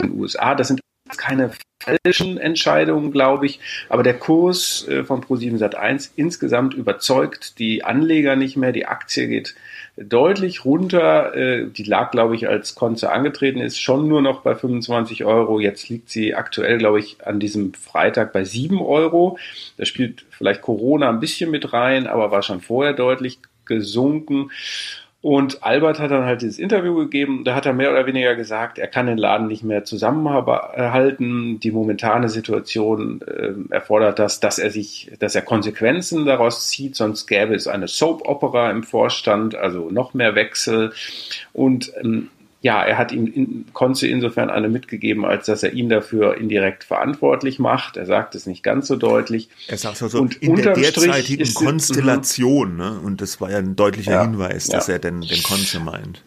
[0.00, 0.54] in den USA.
[0.54, 0.80] Das sind
[1.16, 1.52] keine
[1.82, 8.36] falschen Entscheidungen, glaube ich, aber der Kurs äh, von Pro7 Sat1 insgesamt überzeugt die Anleger
[8.36, 8.72] nicht mehr.
[8.72, 9.54] Die Aktie geht
[9.96, 11.34] deutlich runter.
[11.34, 15.60] Äh, die lag, glaube ich, als Konze angetreten ist, schon nur noch bei 25 Euro.
[15.60, 19.38] Jetzt liegt sie aktuell, glaube ich, an diesem Freitag bei 7 Euro.
[19.76, 23.40] Da spielt vielleicht Corona ein bisschen mit rein, aber war schon vorher deutlich
[23.76, 24.50] gesunken.
[25.22, 27.44] Und Albert hat dann halt dieses Interview gegeben.
[27.44, 31.60] Da hat er mehr oder weniger gesagt, er kann den Laden nicht mehr zusammenhalten.
[31.60, 36.96] Die momentane Situation äh, erfordert das, dass er sich, dass er Konsequenzen daraus zieht.
[36.96, 40.92] Sonst gäbe es eine Soap-Opera im Vorstand, also noch mehr Wechsel.
[41.52, 42.28] Und ähm,
[42.62, 46.84] ja, er hat ihm in, Konze insofern eine mitgegeben, als dass er ihn dafür indirekt
[46.84, 47.96] verantwortlich macht.
[47.96, 49.48] Er sagt es nicht ganz so deutlich.
[49.66, 53.00] Er sagt es also und in der derzeitigen Konstellation, ne?
[53.00, 54.94] und das war ja ein deutlicher ja, Hinweis, dass ja.
[54.94, 56.22] er denn den Konze meint.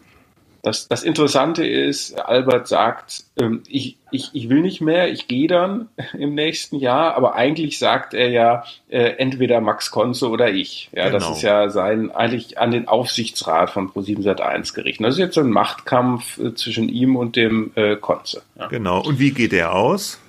[0.65, 5.47] Das, das Interessante ist, Albert sagt, ähm, ich, ich, ich will nicht mehr, ich gehe
[5.47, 10.89] dann im nächsten Jahr, aber eigentlich sagt er ja, äh, entweder Max Konze oder ich.
[10.91, 11.19] Ja, Genau.
[11.19, 15.06] das ist ja sein, eigentlich an den Aufsichtsrat von Pro7 Sat1 gerichtet.
[15.06, 18.41] Das ist jetzt so ein Machtkampf äh, zwischen ihm und dem äh, Konze.
[18.58, 18.65] Ja.
[18.65, 19.01] Genau.
[19.04, 20.19] Und wie geht der aus?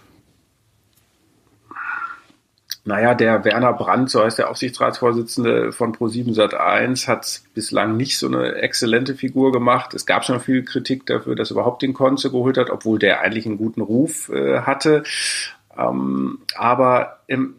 [2.87, 8.29] Naja, der Werner Brandt, so heißt der Aufsichtsratsvorsitzende von Pro7 Sat1, hat bislang nicht so
[8.29, 9.93] eine exzellente Figur gemacht.
[9.93, 13.23] Es gab schon viel Kritik dafür, dass er überhaupt den Konze geholt hat, obwohl der
[13.23, 15.03] eigentlich einen guten Ruf äh, hatte.
[15.77, 17.57] Ähm, aber im,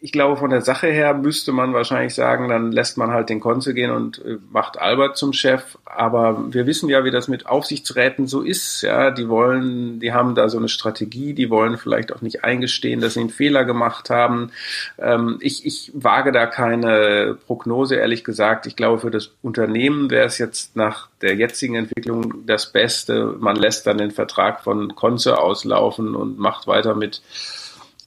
[0.00, 3.40] ich glaube, von der Sache her müsste man wahrscheinlich sagen, dann lässt man halt den
[3.40, 5.76] Konze gehen und äh, macht Albert zum Chef.
[5.84, 8.82] Aber wir wissen ja, wie das mit Aufsichtsräten so ist.
[8.82, 13.00] Ja, die wollen, die haben da so eine Strategie, die wollen vielleicht auch nicht eingestehen,
[13.00, 14.52] dass sie einen Fehler gemacht haben.
[14.98, 18.66] Ähm, ich, ich wage da keine Prognose, ehrlich gesagt.
[18.66, 23.34] Ich glaube, für das Unternehmen wäre es jetzt nach der jetzigen Entwicklung das Beste.
[23.40, 27.20] Man lässt dann den Vertrag von Konze auslaufen und macht weiter mit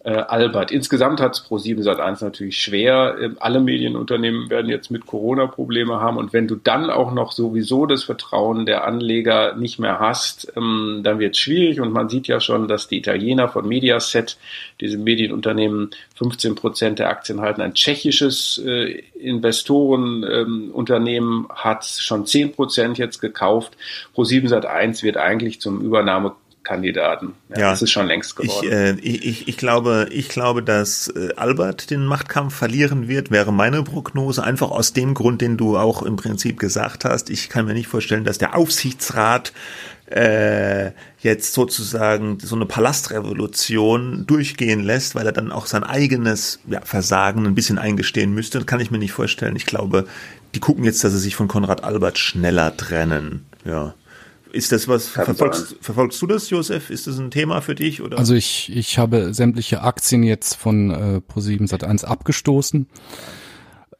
[0.04, 0.72] äh, Albert.
[0.72, 3.18] Insgesamt hat es Pro7 Sat1 natürlich schwer.
[3.22, 7.32] Ähm, alle Medienunternehmen werden jetzt mit Corona Probleme haben und wenn du dann auch noch
[7.32, 12.10] sowieso das Vertrauen der Anleger nicht mehr hast, ähm, dann wird es schwierig und man
[12.10, 14.40] sieht ja schon, dass die Italiener von Mediaset,
[14.80, 17.62] diesem Medienunternehmen, 15 Prozent der Aktien halten.
[17.62, 23.78] Ein tschechisches äh, Investorenunternehmen hat schon 10 Prozent jetzt gekauft.
[24.16, 27.34] Pro7 Sat1 wird eigentlich zum Übernahme Kandidaten.
[27.50, 27.69] Ja, Ja.
[27.71, 28.67] Das ist schon längst geworden.
[28.67, 33.32] Ich, äh, ich, ich, ich glaube, ich glaube, dass äh, Albert den Machtkampf verlieren wird,
[33.32, 37.30] wäre meine Prognose, einfach aus dem Grund, den du auch im Prinzip gesagt hast.
[37.30, 39.54] Ich kann mir nicht vorstellen, dass der Aufsichtsrat
[40.12, 46.82] äh, jetzt sozusagen so eine Palastrevolution durchgehen lässt, weil er dann auch sein eigenes ja,
[46.84, 48.60] Versagen ein bisschen eingestehen müsste.
[48.60, 49.56] Das kann ich mir nicht vorstellen.
[49.56, 50.06] Ich glaube,
[50.54, 53.45] die gucken jetzt, dass sie sich von Konrad Albert schneller trennen.
[53.63, 53.93] Ja.
[54.52, 55.78] Ist das was, Kann verfolgst, sein.
[55.82, 56.90] verfolgst du das, Josef?
[56.90, 58.02] Ist das ein Thema für dich?
[58.02, 58.18] Oder?
[58.18, 62.88] Also ich, ich habe sämtliche Aktien jetzt von äh, Pro7 Sat1 abgestoßen.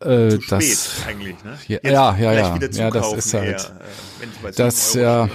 [0.02, 1.58] Äh, zu das, spät eigentlich, ne?
[1.68, 2.90] Ja, Jetzt ja, ja, ja.
[2.90, 3.72] das ist halt-
[4.44, 5.30] eher, äh, das, 7 Euro ja,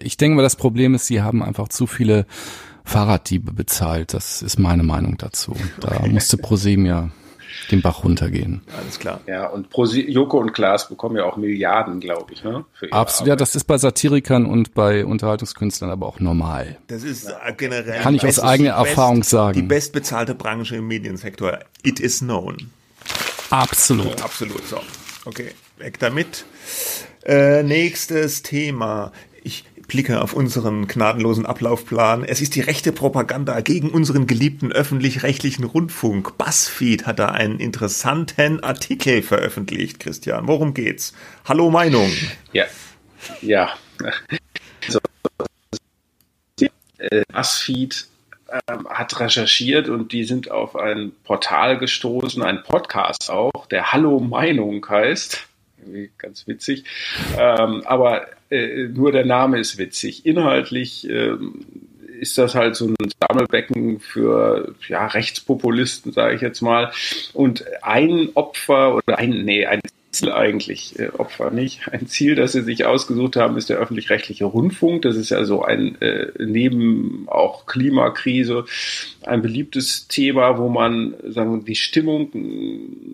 [0.00, 2.26] ich denke mal, das Problem ist, sie haben einfach zu viele
[2.84, 4.14] Fahrraddiebe bezahlt.
[4.14, 5.56] Das ist meine Meinung dazu.
[5.80, 7.10] Da musste Pro7 ja
[7.70, 8.62] den Bach runtergehen.
[8.76, 9.20] Alles klar.
[9.26, 12.64] Ja, und Pro Joko und Klaas bekommen ja auch Milliarden, glaube ich, ne?
[12.90, 13.40] Absolut, ja, Arbeit.
[13.40, 16.78] das ist bei Satirikern und bei Unterhaltungskünstlern aber auch normal.
[16.88, 18.00] Das ist äh, generell.
[18.02, 19.54] Kann ich aus eigener die best- Erfahrung sagen.
[19.54, 21.58] Die bestbezahlte Branche im Mediensektor.
[21.82, 22.70] It is known.
[23.50, 24.22] Absolut.
[24.22, 24.80] Absolut so.
[25.24, 26.44] Okay, weg damit.
[27.24, 29.12] Äh, nächstes Thema.
[29.42, 32.22] Ich blicke auf unseren gnadenlosen Ablaufplan.
[32.22, 36.38] Es ist die rechte Propaganda gegen unseren geliebten öffentlich-rechtlichen Rundfunk.
[36.38, 40.46] BuzzFeed hat da einen interessanten Artikel veröffentlicht, Christian.
[40.46, 41.12] Worum geht's?
[41.44, 42.08] Hallo Meinung.
[42.52, 42.66] Ja,
[43.42, 43.70] ja.
[44.88, 45.00] So,
[47.32, 48.06] BuzzFeed
[48.68, 54.20] ähm, hat recherchiert und die sind auf ein Portal gestoßen, ein Podcast auch, der Hallo
[54.20, 55.48] Meinung heißt.
[55.90, 56.84] Irgendwie Ganz witzig.
[57.38, 60.24] Ähm, aber äh, nur der Name ist witzig.
[60.24, 61.64] Inhaltlich ähm,
[62.20, 66.92] ist das halt so ein Sammelbecken für ja, Rechtspopulisten, sage ich jetzt mal.
[67.32, 69.80] Und ein Opfer oder ein, nee, ein
[70.32, 71.88] eigentlich, äh, Opfer nicht.
[71.92, 75.02] Ein Ziel, das sie sich ausgesucht haben, ist der öffentlich-rechtliche Rundfunk.
[75.02, 78.64] Das ist ja so ein äh, neben auch Klimakrise
[79.22, 82.30] ein beliebtes Thema, wo man sagen die Stimmung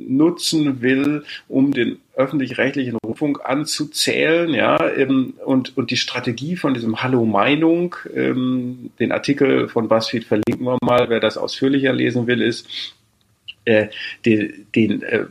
[0.08, 7.02] nutzen will, um den öffentlich-rechtlichen Rundfunk anzuzählen, ja, ähm, und, und die Strategie von diesem
[7.02, 12.40] Hallo Meinung, ähm, den Artikel von BuzzFeed verlinken wir mal, wer das ausführlicher lesen will,
[12.40, 12.68] ist,
[13.66, 13.88] äh,
[14.24, 15.26] den, den äh,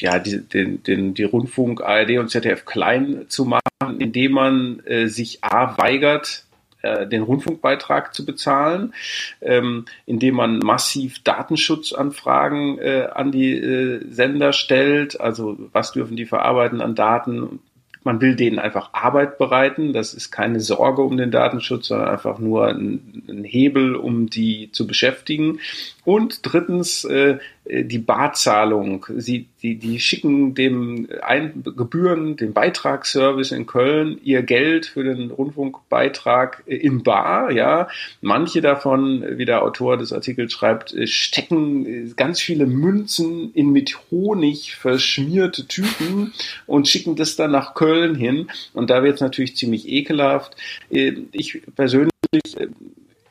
[0.00, 5.06] ja, die, den, den, die Rundfunk ARD und ZDF klein zu machen, indem man äh,
[5.06, 6.44] sich A weigert,
[6.84, 8.92] äh, den Rundfunkbeitrag zu bezahlen,
[9.40, 16.26] ähm, indem man massiv Datenschutzanfragen äh, an die äh, Sender stellt, also was dürfen die
[16.26, 17.60] verarbeiten an Daten.
[18.02, 19.94] Man will denen einfach Arbeit bereiten.
[19.94, 24.70] Das ist keine Sorge um den Datenschutz, sondern einfach nur ein, ein Hebel, um die
[24.70, 25.60] zu beschäftigen.
[26.04, 29.06] Und drittens äh, die Barzahlung.
[29.16, 35.30] Sie, die, die schicken dem Ein Gebühren, dem Beitragsservice in Köln ihr Geld für den
[35.30, 37.50] Rundfunkbeitrag in Bar.
[37.52, 37.88] Ja,
[38.20, 43.70] manche davon, wie der Autor des Artikels schreibt, äh, stecken äh, ganz viele Münzen in
[43.70, 46.34] mit Honig verschmierte Tüten
[46.66, 48.48] und schicken das dann nach Köln hin.
[48.74, 50.56] Und da wird es natürlich ziemlich ekelhaft.
[50.90, 52.10] Äh, Ich persönlich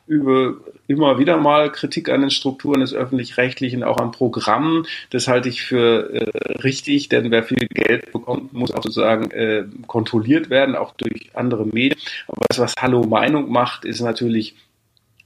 [0.06, 4.86] über immer wieder mal Kritik an den Strukturen des öffentlich-rechtlichen, auch an Programmen.
[5.10, 9.64] Das halte ich für äh, richtig, denn wer viel Geld bekommt, muss auch sozusagen äh,
[9.86, 11.98] kontrolliert werden, auch durch andere Medien.
[12.26, 14.56] Aber das, was Hallo Meinung macht, ist natürlich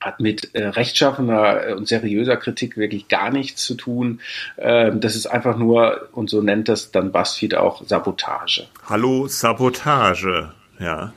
[0.01, 4.21] hat mit äh, rechtschaffener und seriöser Kritik wirklich gar nichts zu tun.
[4.57, 8.68] Ähm, das ist einfach nur, und so nennt das dann BuzzFeed auch, Sabotage.
[8.88, 11.12] Hallo Sabotage, ja.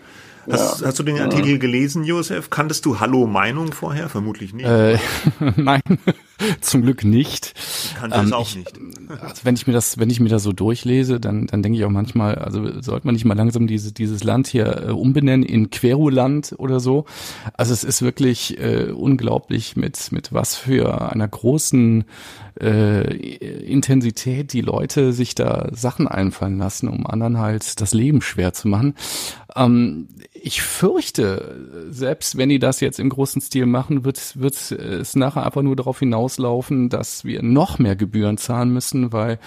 [0.52, 0.88] Hast, ja.
[0.88, 2.50] hast du den Artikel gelesen, Josef?
[2.50, 4.10] Kanntest du Hallo Meinung vorher?
[4.10, 4.66] Vermutlich nicht.
[4.66, 4.98] Äh,
[5.56, 5.82] nein,
[6.62, 7.54] zum Glück nicht.
[7.58, 8.80] Ich kannte ähm, es auch ich, nicht.
[9.22, 11.86] Also wenn ich mir das, wenn ich mir das so durchlese, dann, dann denke ich
[11.86, 15.70] auch manchmal, also sollte man nicht mal langsam diese, dieses Land hier äh, umbenennen in
[15.70, 17.06] Queruland oder so.
[17.54, 22.06] Also es ist wirklich äh, unglaublich mit, mit was für einer großen
[22.60, 28.54] äh, Intensität die Leute sich da Sachen einfallen lassen, um anderen halt das Leben schwer
[28.54, 28.96] zu machen.
[29.56, 35.16] Ähm, ich fürchte, selbst wenn die das jetzt im großen Stil machen, wird, wird es
[35.16, 39.40] nachher einfach nur darauf hinauslaufen, dass wir noch mehr Gebühren zahlen müssen, weil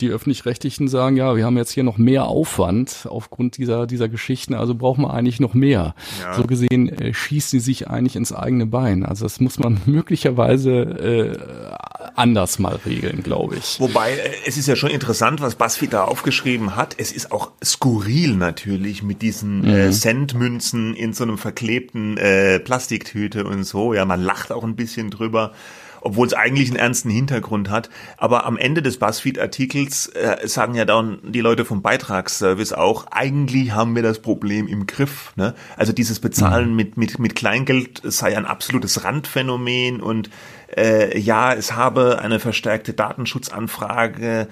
[0.00, 4.54] die öffentlich-rechtlichen sagen, ja, wir haben jetzt hier noch mehr Aufwand aufgrund dieser, dieser Geschichten,
[4.54, 5.94] also brauchen wir eigentlich noch mehr.
[6.20, 6.34] Ja.
[6.34, 9.04] So gesehen äh, schießen sie sich eigentlich ins eigene Bein.
[9.04, 13.80] Also das muss man möglicherweise äh, anders mal regeln, glaube ich.
[13.80, 16.94] Wobei, äh, es ist ja schon interessant, was BuzzFeed da aufgeschrieben hat.
[16.98, 19.74] Es ist auch skurril natürlich mit diesen äh, mhm.
[19.74, 23.94] äh, Centmünzen in so einem verklebten äh, Plastiktüte und so.
[23.94, 25.52] Ja, man lacht auch ein bisschen drüber
[26.00, 27.90] obwohl es eigentlich einen ernsten Hintergrund hat.
[28.16, 33.72] Aber am Ende des BuzzFeed-Artikels äh, sagen ja dann die Leute vom Beitragsservice auch, eigentlich
[33.72, 35.32] haben wir das Problem im Griff.
[35.36, 35.54] Ne?
[35.76, 36.76] Also dieses Bezahlen mhm.
[36.76, 40.30] mit, mit, mit Kleingeld sei ein absolutes Randphänomen und
[40.76, 44.48] äh, ja, es habe eine verstärkte Datenschutzanfrage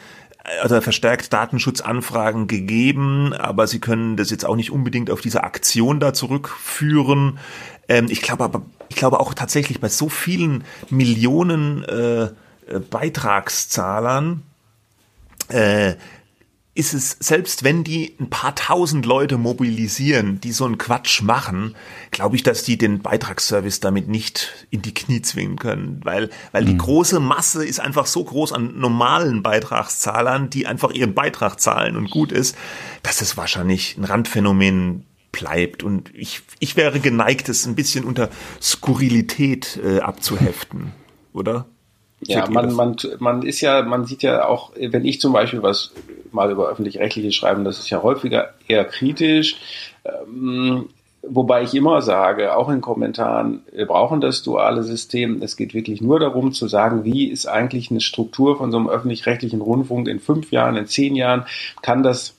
[0.63, 6.01] also verstärkt Datenschutzanfragen gegeben, aber sie können das jetzt auch nicht unbedingt auf diese Aktion
[6.01, 7.39] da zurückführen.
[7.89, 12.31] Ähm, ich glaube aber, ich glaube auch tatsächlich bei so vielen Millionen äh,
[12.69, 14.43] äh, Beitragszahlern
[15.49, 15.95] äh,
[16.75, 21.75] ist es, selbst wenn die ein paar tausend Leute mobilisieren, die so einen Quatsch machen,
[22.13, 26.63] glaube ich, dass die den Beitragsservice damit nicht in die Knie zwingen können, weil, weil
[26.63, 26.67] mhm.
[26.69, 31.97] die große Masse ist einfach so groß an normalen Beitragszahlern, die einfach ihren Beitrag zahlen
[31.97, 32.57] und gut ist,
[33.03, 35.05] dass es wahrscheinlich ein Randphänomen
[35.39, 35.83] bleibt.
[35.83, 38.29] Und ich, ich wäre geneigt, es ein bisschen unter
[38.61, 40.93] Skurrilität äh, abzuheften,
[41.33, 41.67] oder?
[42.21, 45.93] Ja, man, man, man ist ja, man sieht ja auch, wenn ich zum Beispiel was
[46.33, 49.57] mal über öffentlich-rechtliche schreibe, das ist ja häufiger eher kritisch.
[50.05, 50.89] Ähm,
[51.23, 55.43] wobei ich immer sage, auch in Kommentaren, wir brauchen das duale System.
[55.43, 58.89] Es geht wirklich nur darum zu sagen, wie ist eigentlich eine Struktur von so einem
[58.89, 61.47] öffentlich-rechtlichen Rundfunk in fünf Jahren, in zehn Jahren,
[61.83, 62.35] kann das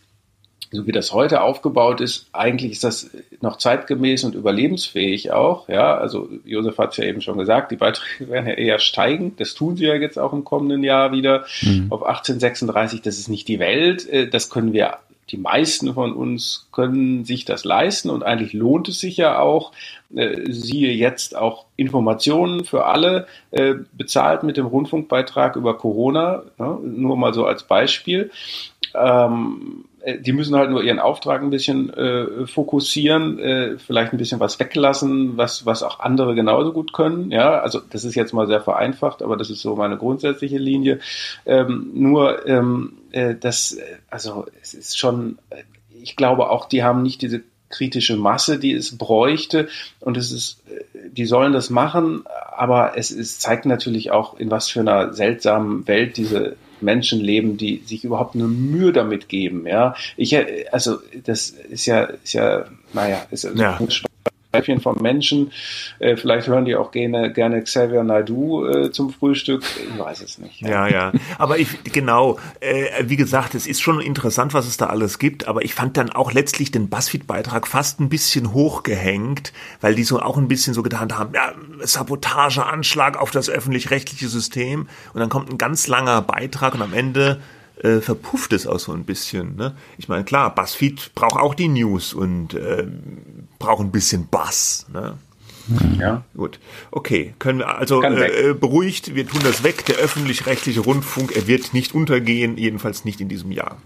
[0.71, 3.09] so wie das heute aufgebaut ist, eigentlich ist das
[3.41, 5.67] noch zeitgemäß und überlebensfähig auch.
[5.67, 9.35] Ja, also Josef hat es ja eben schon gesagt, die Beiträge werden ja eher steigen.
[9.37, 11.87] Das tun sie ja jetzt auch im kommenden Jahr wieder mhm.
[11.89, 13.01] auf 1836.
[13.01, 14.07] Das ist nicht die Welt.
[14.07, 14.97] Äh, das können wir
[15.31, 19.71] die meisten von uns können sich das leisten und eigentlich lohnt es sich ja auch.
[20.15, 26.79] Äh, siehe jetzt auch Informationen für alle äh, bezahlt mit dem Rundfunkbeitrag über Corona, ne?
[26.83, 28.31] nur mal so als Beispiel.
[28.95, 29.88] Ähm, äh,
[30.19, 34.59] die müssen halt nur ihren Auftrag ein bisschen äh, fokussieren, äh, vielleicht ein bisschen was
[34.59, 37.31] weglassen, was, was auch andere genauso gut können.
[37.31, 40.99] Ja, also das ist jetzt mal sehr vereinfacht, aber das ist so meine grundsätzliche Linie.
[41.45, 43.77] Ähm, nur ähm, äh, das,
[44.09, 45.63] also es ist schon, äh,
[46.01, 49.67] ich glaube auch, die haben nicht diese kritische Masse, die es bräuchte.
[49.99, 52.23] Und es ist, äh, die sollen das machen,
[52.55, 57.57] aber es, es zeigt natürlich auch, in was für einer seltsamen Welt diese Menschen leben,
[57.57, 59.65] die sich überhaupt nur Mühe damit geben.
[59.67, 60.35] Ja, ich,
[60.73, 63.77] also das ist ja, ist ja, naja, ist ja.
[63.77, 63.89] ein
[64.55, 65.51] Häufchen von Menschen.
[65.99, 69.63] Äh, vielleicht hören die auch gerne, gerne Xavier Naidu äh, zum Frühstück.
[69.93, 70.61] Ich weiß es nicht.
[70.61, 71.11] Ja, ja.
[71.37, 75.47] Aber ich, genau, äh, wie gesagt, es ist schon interessant, was es da alles gibt.
[75.47, 80.19] Aber ich fand dann auch letztlich den Buzzfeed-Beitrag fast ein bisschen hochgehängt, weil die so
[80.19, 84.87] auch ein bisschen so getan haben, ja, Sabotage, Anschlag auf das öffentlich-rechtliche System.
[85.13, 87.39] Und dann kommt ein ganz langer Beitrag und am Ende
[88.01, 89.55] verpufft es auch so ein bisschen.
[89.55, 89.73] Ne?
[89.97, 92.87] Ich meine, klar, BuzzFeed braucht auch die News und äh,
[93.59, 94.85] braucht ein bisschen Buzz.
[94.91, 95.17] Ne?
[95.99, 96.23] Ja.
[96.35, 96.59] Gut.
[96.91, 97.33] Okay.
[97.39, 99.85] Können wir also äh, beruhigt, wir tun das weg.
[99.85, 103.77] Der öffentlich-rechtliche Rundfunk, er wird nicht untergehen, jedenfalls nicht in diesem Jahr.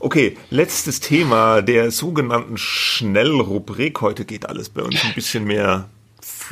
[0.00, 4.00] Okay, letztes Thema der sogenannten Schnellrubrik.
[4.02, 5.88] Heute geht alles bei uns ein bisschen mehr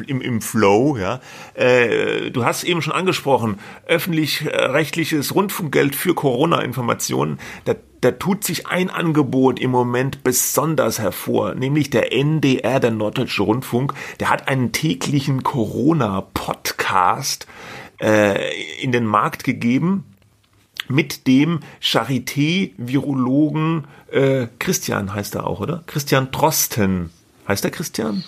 [0.07, 0.97] im, im Flow.
[0.97, 1.21] Ja,
[1.55, 7.39] äh, du hast eben schon angesprochen, öffentlich-rechtliches Rundfunkgeld für Corona-Informationen.
[7.65, 13.43] Da, da tut sich ein Angebot im Moment besonders hervor, nämlich der NDR, der Norddeutsche
[13.43, 13.93] Rundfunk.
[14.21, 17.47] Der hat einen täglichen Corona-Podcast
[18.01, 20.05] äh, in den Markt gegeben
[20.89, 25.83] mit dem Charité-Virologen äh, Christian heißt er auch, oder?
[25.87, 27.11] Christian Drosten.
[27.49, 28.23] Heißt er Christian?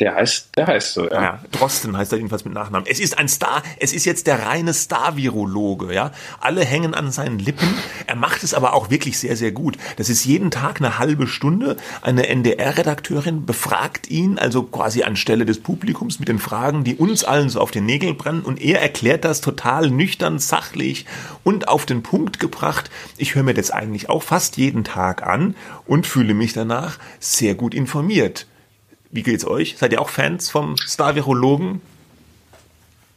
[0.00, 1.22] Der heißt, der heißt so, ja.
[1.22, 1.40] ja.
[1.52, 2.86] Drosten heißt er jedenfalls mit Nachnamen.
[2.90, 6.10] Es ist ein Star, es ist jetzt der reine Star-Virologe, ja.
[6.40, 7.68] Alle hängen an seinen Lippen.
[8.06, 9.76] Er macht es aber auch wirklich sehr, sehr gut.
[9.96, 11.76] Das ist jeden Tag eine halbe Stunde.
[12.00, 17.50] Eine NDR-Redakteurin befragt ihn, also quasi anstelle des Publikums mit den Fragen, die uns allen
[17.50, 18.40] so auf den Nägeln brennen.
[18.40, 21.04] Und er erklärt das total nüchtern, sachlich
[21.44, 22.90] und auf den Punkt gebracht.
[23.18, 25.54] Ich höre mir das eigentlich auch fast jeden Tag an
[25.86, 28.46] und fühle mich danach sehr gut informiert.
[29.10, 29.76] Wie geht's euch?
[29.76, 31.80] Seid ihr auch Fans vom Star-Virologen?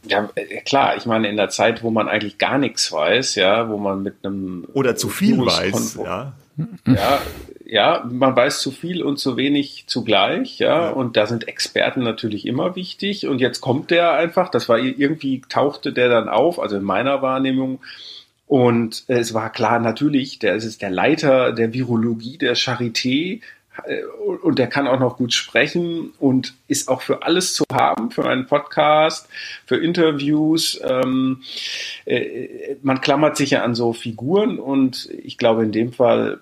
[0.06, 0.96] Ja, äh, klar.
[0.96, 4.16] Ich meine, in der Zeit, wo man eigentlich gar nichts weiß, ja, wo man mit
[4.22, 6.32] einem oder zu viel weiß, ja.
[6.86, 7.20] Ja,
[7.64, 12.02] ja, man weiß zu viel und zu wenig zugleich, ja, ja, und da sind Experten
[12.02, 13.26] natürlich immer wichtig.
[13.26, 17.22] Und jetzt kommt der einfach, das war irgendwie tauchte der dann auf, also in meiner
[17.22, 17.80] Wahrnehmung.
[18.46, 23.40] Und es war klar, natürlich, der ist der Leiter der Virologie der Charité,
[24.42, 28.26] und der kann auch noch gut sprechen und ist auch für alles zu haben, für
[28.26, 29.28] einen Podcast,
[29.66, 30.80] für Interviews.
[30.82, 31.42] Ähm,
[32.04, 36.38] äh, man klammert sich ja an so Figuren und ich glaube, in dem Fall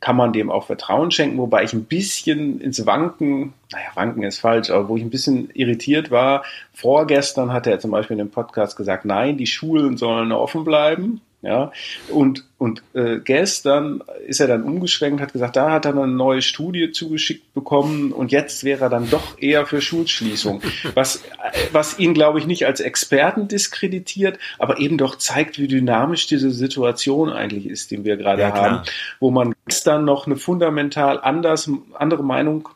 [0.00, 4.38] kann man dem auch Vertrauen schenken, wobei ich ein bisschen ins Wanken, naja, Wanken ist
[4.38, 8.30] falsch, aber wo ich ein bisschen irritiert war, vorgestern hat er zum Beispiel in dem
[8.30, 11.20] Podcast gesagt, nein, die Schulen sollen offen bleiben.
[11.46, 11.70] Ja,
[12.08, 16.42] und, und äh, gestern ist er dann umgeschwenkt, hat gesagt, da hat er eine neue
[16.42, 20.60] Studie zugeschickt bekommen und jetzt wäre er dann doch eher für Schulschließung.
[20.94, 21.22] Was,
[21.70, 26.50] was ihn, glaube ich, nicht als Experten diskreditiert, aber eben doch zeigt, wie dynamisch diese
[26.50, 28.82] Situation eigentlich ist, die wir gerade ja, haben,
[29.20, 32.68] wo man gestern noch eine fundamental anders, andere Meinung,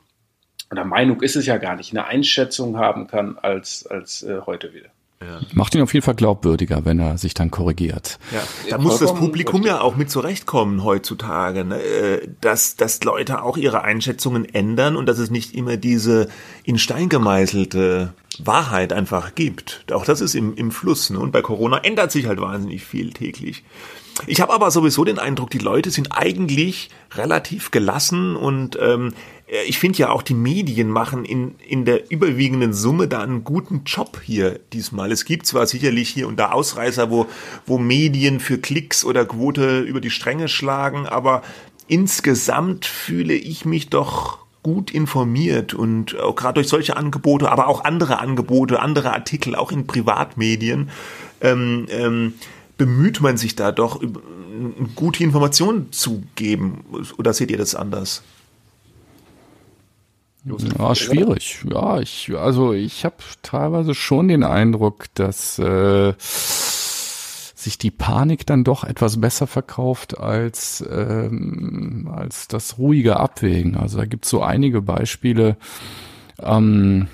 [0.71, 4.73] oder Meinung ist es ja gar nicht, eine Einschätzung haben kann als, als äh, heute
[4.75, 4.91] wieder.
[5.23, 5.41] Ja.
[5.53, 8.18] Macht ihn auf jeden Fall glaubwürdiger, wenn er sich dann korrigiert.
[8.33, 11.83] Ja, da muss das Publikum ja auch mit zurechtkommen heutzutage, ne?
[11.83, 16.29] Äh, dass, dass Leute auch ihre Einschätzungen ändern und dass es nicht immer diese
[16.64, 19.85] in Stein gemeißelte Wahrheit einfach gibt.
[19.93, 21.11] Auch das ist im, im Fluss.
[21.11, 21.18] Ne?
[21.18, 23.62] Und bei Corona ändert sich halt wahnsinnig viel täglich.
[24.27, 29.14] Ich habe aber sowieso den Eindruck, die Leute sind eigentlich relativ gelassen und ähm,
[29.66, 33.83] ich finde ja auch die Medien machen in, in der überwiegenden Summe da einen guten
[33.85, 35.11] Job hier diesmal.
[35.11, 37.27] Es gibt zwar sicherlich hier und da Ausreißer, wo,
[37.66, 41.43] wo Medien für Klicks oder Quote über die Stränge schlagen, aber
[41.89, 47.85] insgesamt fühle ich mich doch gut informiert und auch gerade durch solche Angebote, aber auch
[47.85, 50.91] andere Angebote, andere Artikel, auch in Privatmedien,
[51.41, 52.35] ähm, ähm,
[52.81, 54.01] bemüht man sich da doch,
[54.95, 56.83] gute Informationen zu geben.
[57.18, 58.22] Oder seht ihr das anders?
[60.47, 61.62] Ja, schwierig.
[61.70, 68.64] Ja, ich, also ich habe teilweise schon den Eindruck, dass äh, sich die Panik dann
[68.64, 73.76] doch etwas besser verkauft als, ähm, als das ruhige Abwägen.
[73.76, 75.59] Also da gibt's so einige Beispiele.
[76.39, 77.09] Ähm,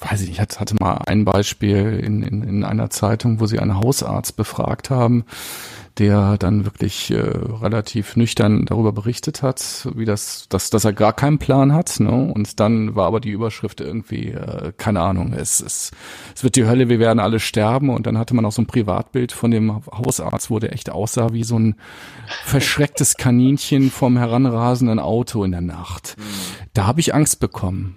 [0.00, 3.58] weiß ich nicht, ich hatte mal ein Beispiel in, in, in einer Zeitung, wo sie
[3.58, 5.24] einen Hausarzt befragt haben,
[5.96, 11.12] der dann wirklich äh, relativ nüchtern darüber berichtet hat, wie das, dass, dass er gar
[11.14, 11.98] keinen Plan hat.
[12.00, 12.10] Ne?
[12.10, 15.90] Und dann war aber die Überschrift irgendwie, äh, keine Ahnung, es, es,
[16.36, 17.90] es wird die Hölle, wir werden alle sterben.
[17.90, 21.32] Und dann hatte man auch so ein Privatbild von dem Hausarzt, wo der echt aussah
[21.32, 21.76] wie so ein
[22.44, 26.14] verschrecktes Kaninchen vom heranrasenden Auto in der Nacht.
[26.16, 26.22] Mhm.
[26.74, 27.96] Da habe ich Angst bekommen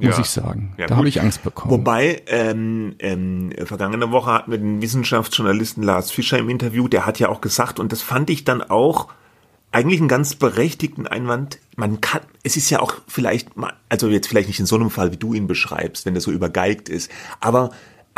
[0.00, 0.20] muss ja.
[0.22, 0.74] ich sagen.
[0.76, 1.70] Ja, da habe ich Angst bekommen.
[1.70, 7.18] Wobei, ähm, ähm, vergangene Woche hatten wir den Wissenschaftsjournalisten Lars Fischer im Interview, der hat
[7.18, 9.08] ja auch gesagt, und das fand ich dann auch
[9.72, 11.58] eigentlich einen ganz berechtigten Einwand.
[11.76, 13.50] Man kann, es ist ja auch vielleicht,
[13.88, 16.32] also jetzt vielleicht nicht in so einem Fall, wie du ihn beschreibst, wenn der so
[16.32, 17.70] übergeigt ist, aber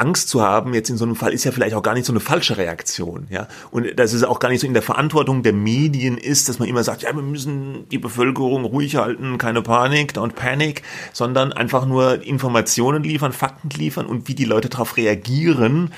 [0.03, 2.13] Angst zu haben, jetzt in so einem Fall, ist ja vielleicht auch gar nicht so
[2.13, 3.47] eine falsche Reaktion, ja.
[3.71, 6.69] Und dass es auch gar nicht so in der Verantwortung der Medien ist, dass man
[6.69, 10.83] immer sagt, ja, wir müssen die Bevölkerung ruhig halten, keine Panik, don't panic,
[11.13, 15.93] sondern einfach nur Informationen liefern, Fakten liefern und wie die Leute darauf reagieren,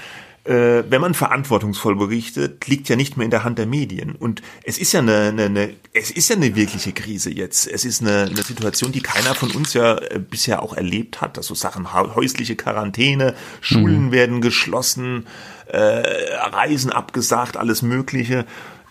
[0.45, 4.15] äh, wenn man verantwortungsvoll berichtet, liegt ja nicht mehr in der Hand der Medien.
[4.15, 7.67] Und es ist ja eine, eine, eine es ist ja eine wirkliche Krise jetzt.
[7.67, 11.39] Es ist eine, eine Situation, die keiner von uns ja äh, bisher auch erlebt hat.
[11.39, 14.13] Also Sachen häusliche Quarantäne, Schulen mhm.
[14.13, 15.27] werden geschlossen,
[15.67, 18.45] äh, Reisen abgesagt, alles Mögliche.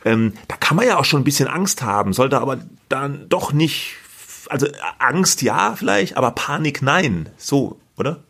[0.06, 3.54] Ähm, da kann man ja auch schon ein bisschen Angst haben, sollte aber dann doch
[3.54, 3.95] nicht,
[4.49, 7.30] also Angst ja vielleicht, aber Panik nein.
[7.38, 8.24] So, oder?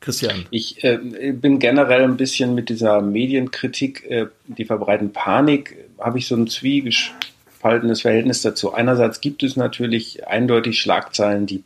[0.00, 0.46] Christian.
[0.50, 0.96] Ich äh,
[1.32, 6.48] bin generell ein bisschen mit dieser Medienkritik, äh, die verbreiten Panik, habe ich so ein
[6.48, 8.72] zwiegespaltenes Verhältnis dazu.
[8.72, 11.62] Einerseits gibt es natürlich eindeutig Schlagzeilen, die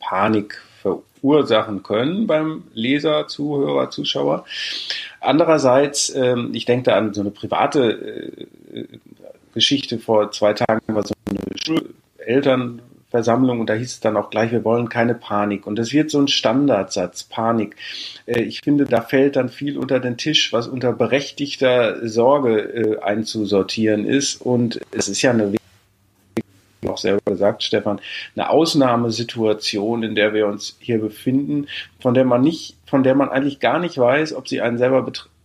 [0.00, 4.44] Panik verursachen können beim Leser, Zuhörer, Zuschauer.
[5.20, 8.36] Andererseits, ähm, ich denke da an so eine private
[8.72, 8.84] äh,
[9.54, 12.82] Geschichte vor zwei Tagen, war so eine Schuleltern
[13.16, 15.66] Versammlung und da hieß es dann auch gleich, wir wollen keine Panik.
[15.66, 17.76] Und das wird so ein Standardsatz, Panik.
[18.26, 22.98] Äh, ich finde, da fällt dann viel unter den Tisch, was unter berechtigter Sorge äh,
[23.00, 24.42] einzusortieren ist.
[24.42, 25.54] Und es ist ja eine
[26.86, 28.00] auch selber gesagt, Stefan,
[28.36, 31.66] eine Ausnahmesituation, in der wir uns hier befinden,
[32.00, 35.02] von der man nicht, von der man eigentlich gar nicht weiß, ob sie einen selber
[35.02, 35.35] betrifft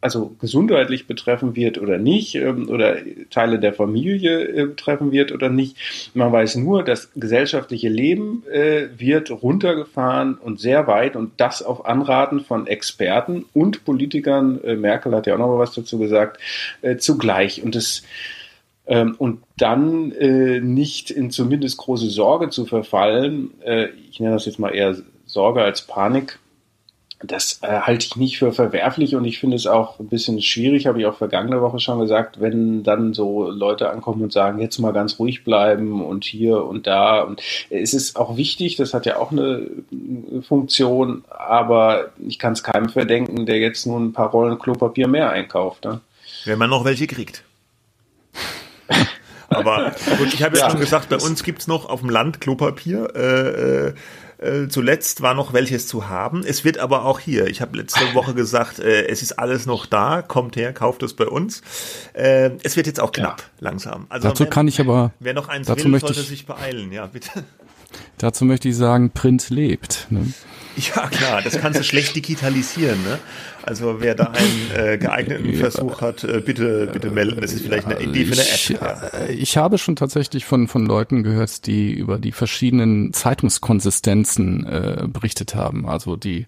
[0.00, 2.96] also gesundheitlich betreffen wird oder nicht, ähm, oder
[3.30, 5.76] Teile der Familie äh, betreffen wird oder nicht.
[6.14, 11.86] Man weiß nur, das gesellschaftliche Leben äh, wird runtergefahren und sehr weit und das auf
[11.86, 16.40] Anraten von Experten und Politikern, äh, Merkel hat ja auch noch mal was dazu gesagt,
[16.98, 17.62] zugleich.
[17.62, 18.02] Und das
[18.86, 23.50] ähm, und dann nicht in zumindest große Sorge zu verfallen,
[24.10, 26.38] ich nenne das jetzt mal eher Sorge als Panik,
[27.20, 30.86] das äh, halte ich nicht für verwerflich und ich finde es auch ein bisschen schwierig,
[30.86, 34.78] habe ich auch vergangene Woche schon gesagt, wenn dann so Leute ankommen und sagen, jetzt
[34.78, 37.22] mal ganz ruhig bleiben und hier und da.
[37.22, 37.40] Und
[37.70, 39.66] es ist auch wichtig, das hat ja auch eine
[40.46, 45.30] Funktion, aber ich kann es keinem verdenken, der jetzt nur ein paar Rollen Klopapier mehr
[45.30, 45.84] einkauft.
[45.84, 46.00] Ne?
[46.44, 47.42] Wenn man noch welche kriegt.
[49.48, 52.40] Aber gut, ich habe ja, ja, schon gesagt, bei uns gibt's noch auf dem Land
[52.40, 53.14] Klopapier.
[53.14, 53.94] Äh, äh,
[54.38, 56.44] äh, zuletzt war noch welches zu haben.
[56.46, 59.86] Es wird aber auch hier, ich habe letzte Woche gesagt, äh, es ist alles noch
[59.86, 61.62] da, kommt her, kauft es bei uns.
[62.12, 63.46] Äh, es wird jetzt auch knapp, ja.
[63.60, 64.06] langsam.
[64.08, 66.46] Also dazu wer, kann ich aber, wer noch eins dazu will, möchte sollte ich, sich
[66.46, 67.44] beeilen, ja, bitte.
[68.18, 70.06] Dazu möchte ich sagen, Print lebt.
[70.10, 70.32] Ne?
[70.94, 73.02] Ja, klar, das kannst du schlecht digitalisieren.
[73.02, 73.18] Ne?
[73.62, 77.40] Also wer da einen äh, geeigneten Versuch hat, äh, bitte, bitte melden.
[77.40, 78.54] Das ist vielleicht eine Idee für eine App.
[78.54, 79.26] Ich, ja.
[79.26, 85.08] Äh, ich habe schon tatsächlich von, von Leuten gehört, die über die verschiedenen Zeitungskonsistenzen äh,
[85.08, 85.88] berichtet haben.
[85.88, 86.46] Also die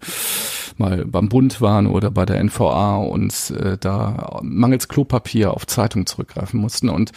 [0.76, 6.06] mal beim Bund waren oder bei der NVA und äh, da mangels Klopapier auf Zeitung
[6.06, 6.88] zurückgreifen mussten.
[6.88, 7.12] Und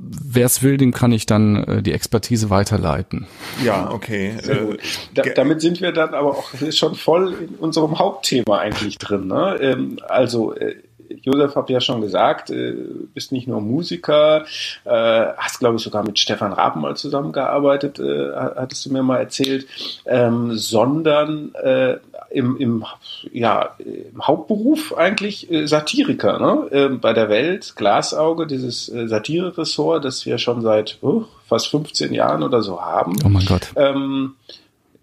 [0.00, 3.26] wer es will, dem kann ich dann äh, die Expertise weiterleiten.
[3.64, 4.34] Ja, okay.
[4.46, 4.78] Äh,
[5.14, 9.26] da, damit sind wir dann aber auch schon voll in unserem Hauptthema eigentlich drin.
[9.26, 9.58] Ne?
[9.60, 10.76] Ähm, also äh,
[11.22, 12.74] Josef hat ja schon gesagt, äh,
[13.14, 14.44] bist nicht nur Musiker,
[14.84, 19.18] äh, hast glaube ich sogar mit Stefan Raben mal zusammengearbeitet, äh, hattest du mir mal
[19.18, 19.66] erzählt,
[20.06, 21.96] ähm, sondern äh,
[22.30, 22.84] im, im,
[23.32, 26.68] ja, im Hauptberuf eigentlich äh, Satiriker, ne?
[26.70, 32.14] Ähm, bei der Welt, Glasauge, dieses äh, Satire-Ressort, das wir schon seit uh, fast 15
[32.14, 33.16] Jahren oder so haben.
[33.24, 33.72] Oh mein Gott.
[33.76, 34.34] Ähm,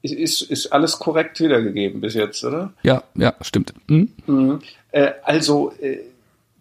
[0.01, 2.73] ist, ist alles korrekt wiedergegeben bis jetzt, oder?
[2.83, 3.73] Ja, ja, stimmt.
[3.87, 4.09] Mhm.
[4.25, 4.59] Mhm.
[4.91, 5.99] Äh, also, äh,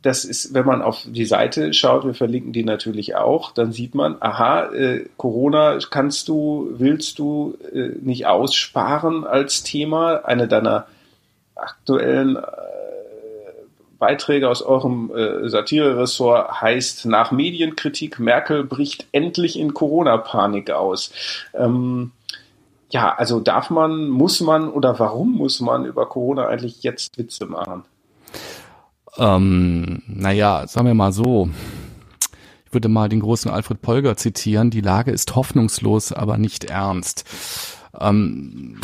[0.06, 3.96] das ist, wenn man auf die Seite schaut, wir verlinken die natürlich auch, dann sieht
[3.96, 10.24] man, aha, äh, Corona kannst du, willst du äh, nicht aussparen als Thema.
[10.24, 10.86] Eine deiner
[11.56, 12.40] aktuellen äh,
[13.98, 21.10] Beiträge aus eurem äh, Satire-Ressort heißt nach Medienkritik, Merkel bricht endlich in Corona-Panik aus.
[21.52, 22.12] Ähm,
[22.90, 27.46] ja, also darf man, muss man oder warum muss man über Corona eigentlich jetzt Witze
[27.46, 27.82] machen?
[29.18, 31.48] Ähm, naja, sagen wir mal so.
[32.66, 34.70] Ich würde mal den großen Alfred Polger zitieren.
[34.70, 37.24] Die Lage ist hoffnungslos, aber nicht ernst.
[37.98, 38.80] Ähm,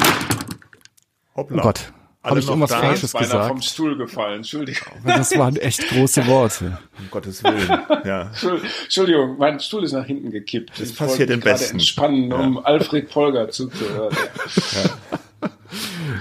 [1.34, 1.58] Hoppla.
[1.58, 1.92] Oh Gott.
[2.24, 3.48] Habe ich irgendwas Falsches gesagt?
[3.48, 4.92] vom Stuhl gefallen, Entschuldigung.
[5.04, 6.78] Das waren echt große Worte.
[6.96, 7.68] Um Gottes Willen,
[8.04, 8.30] ja.
[8.84, 10.70] Entschuldigung, mein Stuhl ist nach hinten gekippt.
[10.78, 11.74] Das ich passiert im Besten.
[11.74, 12.36] entspannen, ja.
[12.36, 14.16] um Alfred Polger zuzuhören.
[14.72, 15.48] Ja.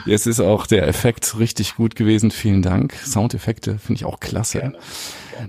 [0.06, 2.32] Jetzt ist auch der Effekt richtig gut gewesen.
[2.32, 2.94] Vielen Dank.
[2.94, 4.60] Soundeffekte finde ich auch klasse.
[4.60, 4.78] Gerne.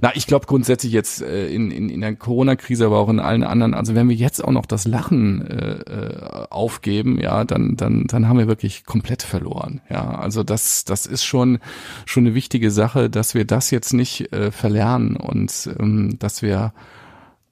[0.01, 3.43] Na, ich glaube grundsätzlich jetzt äh, in, in, in der Corona-Krise, aber auch in allen
[3.43, 8.07] anderen, also wenn wir jetzt auch noch das Lachen äh, äh, aufgeben, ja, dann, dann,
[8.07, 9.81] dann haben wir wirklich komplett verloren.
[9.91, 11.59] Ja, also das, das ist schon,
[12.07, 16.73] schon eine wichtige Sache, dass wir das jetzt nicht äh, verlernen und ähm, dass wir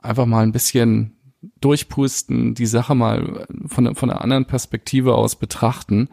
[0.02, 1.16] einfach mal ein bisschen
[1.60, 6.08] durchpusten, die Sache mal von, von einer anderen Perspektive aus betrachten.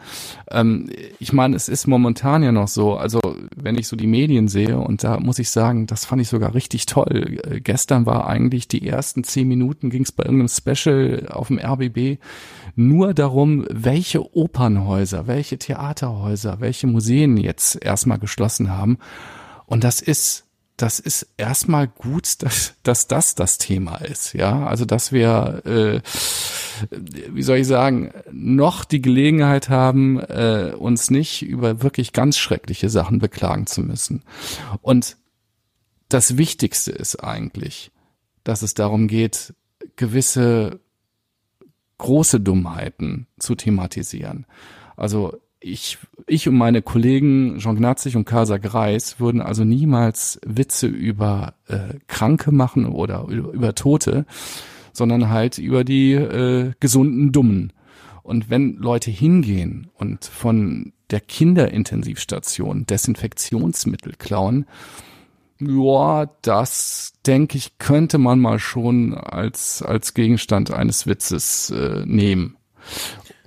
[0.49, 3.19] Ähm, ich meine, es ist momentan ja noch so, also
[3.55, 6.53] wenn ich so die Medien sehe, und da muss ich sagen, das fand ich sogar
[6.53, 7.39] richtig toll.
[7.43, 11.59] Äh, gestern war eigentlich die ersten zehn Minuten, ging es bei irgendeinem Special auf dem
[11.59, 12.19] RBB
[12.75, 18.97] nur darum, welche Opernhäuser, welche Theaterhäuser, welche Museen jetzt erstmal geschlossen haben.
[19.65, 20.46] Und das ist
[20.77, 24.65] das ist erstmal gut, dass, dass das das Thema ist, ja.
[24.67, 26.01] Also dass wir, äh,
[27.31, 32.89] wie soll ich sagen, noch die Gelegenheit haben, äh, uns nicht über wirklich ganz schreckliche
[32.89, 34.23] Sachen beklagen zu müssen.
[34.83, 35.17] Und
[36.09, 37.91] das Wichtigste ist eigentlich,
[38.43, 39.55] dass es darum geht,
[39.95, 40.79] gewisse
[41.97, 44.45] große Dummheiten zu thematisieren.
[44.95, 45.97] Also ich,
[46.27, 51.95] ich und meine Kollegen Jean Gnazig und Kasa Greis würden also niemals Witze über äh,
[52.07, 54.25] Kranke machen oder über, über Tote,
[54.93, 57.73] sondern halt über die äh, gesunden Dummen.
[58.23, 64.65] Und wenn Leute hingehen und von der Kinderintensivstation Desinfektionsmittel klauen,
[65.59, 72.57] ja, das denke ich, könnte man mal schon als, als Gegenstand eines Witzes äh, nehmen.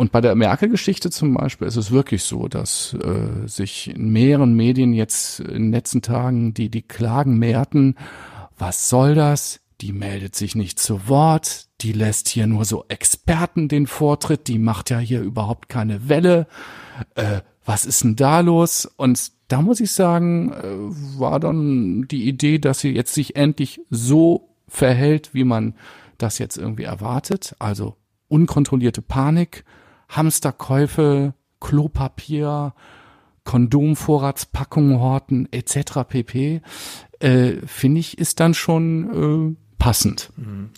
[0.01, 4.55] Und bei der Merkel-Geschichte zum Beispiel ist es wirklich so, dass äh, sich in mehreren
[4.55, 7.97] Medien jetzt in den letzten Tagen die, die Klagen mehrten,
[8.57, 9.61] was soll das?
[9.83, 14.59] Die meldet sich nicht zu Wort, die lässt hier nur so Experten den Vortritt, die
[14.59, 16.47] macht ja hier überhaupt keine Welle.
[17.15, 18.87] Äh, was ist denn da los?
[18.97, 23.83] Und da muss ich sagen, äh, war dann die Idee, dass sie jetzt sich endlich
[23.91, 25.75] so verhält, wie man
[26.17, 27.55] das jetzt irgendwie erwartet.
[27.59, 27.97] Also
[28.29, 29.67] unkontrollierte Panik,
[30.11, 32.75] Hamsterkäufe, Klopapier,
[33.45, 36.05] Kondomvorratspackungen horten etc.
[36.09, 36.61] pp.
[37.21, 40.31] Äh, Finde ich ist dann schon äh, passend.
[40.37, 40.71] Mhm.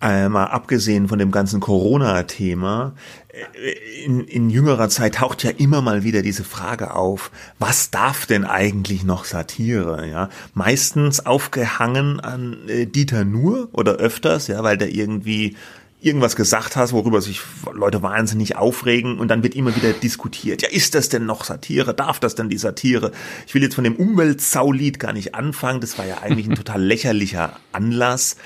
[0.00, 2.94] Äh, mal abgesehen von dem ganzen Corona-Thema,
[3.28, 8.26] äh, in, in jüngerer Zeit taucht ja immer mal wieder diese Frage auf, was darf
[8.26, 10.06] denn eigentlich noch Satire?
[10.08, 15.56] Ja, meistens aufgehangen an äh, Dieter Nuhr oder öfters, ja, weil der irgendwie
[16.00, 17.40] irgendwas gesagt hast, worüber sich
[17.72, 20.62] Leute wahnsinnig aufregen und dann wird immer wieder diskutiert.
[20.62, 21.94] Ja, ist das denn noch Satire?
[21.94, 23.12] Darf das denn die Satire?
[23.46, 25.80] Ich will jetzt von dem Umweltsaulied gar nicht anfangen.
[25.80, 28.36] Das war ja eigentlich ein total lächerlicher Anlass.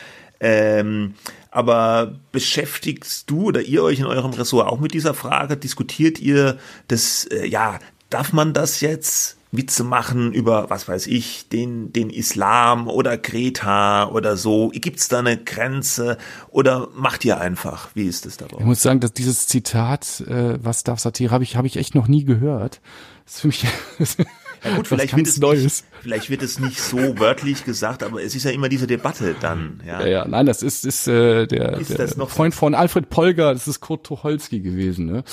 [0.40, 1.14] Ähm,
[1.50, 5.56] aber beschäftigst du oder ihr euch in eurem Ressort auch mit dieser Frage?
[5.56, 7.78] Diskutiert ihr das, äh, ja,
[8.10, 9.36] darf man das jetzt?
[9.56, 14.70] Witze machen über, was weiß ich, den, den Islam oder Kreta oder so?
[14.74, 16.18] Gibt's da eine Grenze
[16.50, 17.90] oder macht ihr einfach?
[17.94, 18.58] Wie ist es dabei?
[18.58, 21.94] Ich muss sagen, dass dieses Zitat, äh, was darf Satire, habe ich, hab ich echt
[21.94, 22.80] noch nie gehört.
[23.24, 23.66] Das ist für mich
[24.64, 28.34] Ja gut, vielleicht wird, es nicht, vielleicht wird es nicht so wörtlich gesagt, aber es
[28.34, 29.80] ist ja immer diese Debatte dann.
[29.86, 33.52] Ja, ja, ja nein, das ist, ist äh, der, ist der Freund von Alfred Polger,
[33.52, 35.06] das ist Kurt Tucholsky gewesen.
[35.06, 35.24] Ne?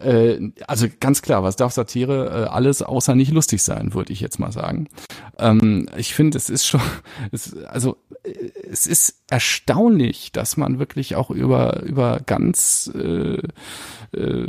[0.00, 2.46] Äh, also ganz klar, was darf Satire?
[2.46, 4.88] Äh, alles außer nicht lustig sein, würde ich jetzt mal sagen.
[5.38, 6.80] Ähm, ich finde, es ist schon,
[7.32, 8.30] es, also äh,
[8.70, 13.40] es ist erstaunlich, dass man wirklich auch über, über ganz äh,
[14.12, 14.46] äh,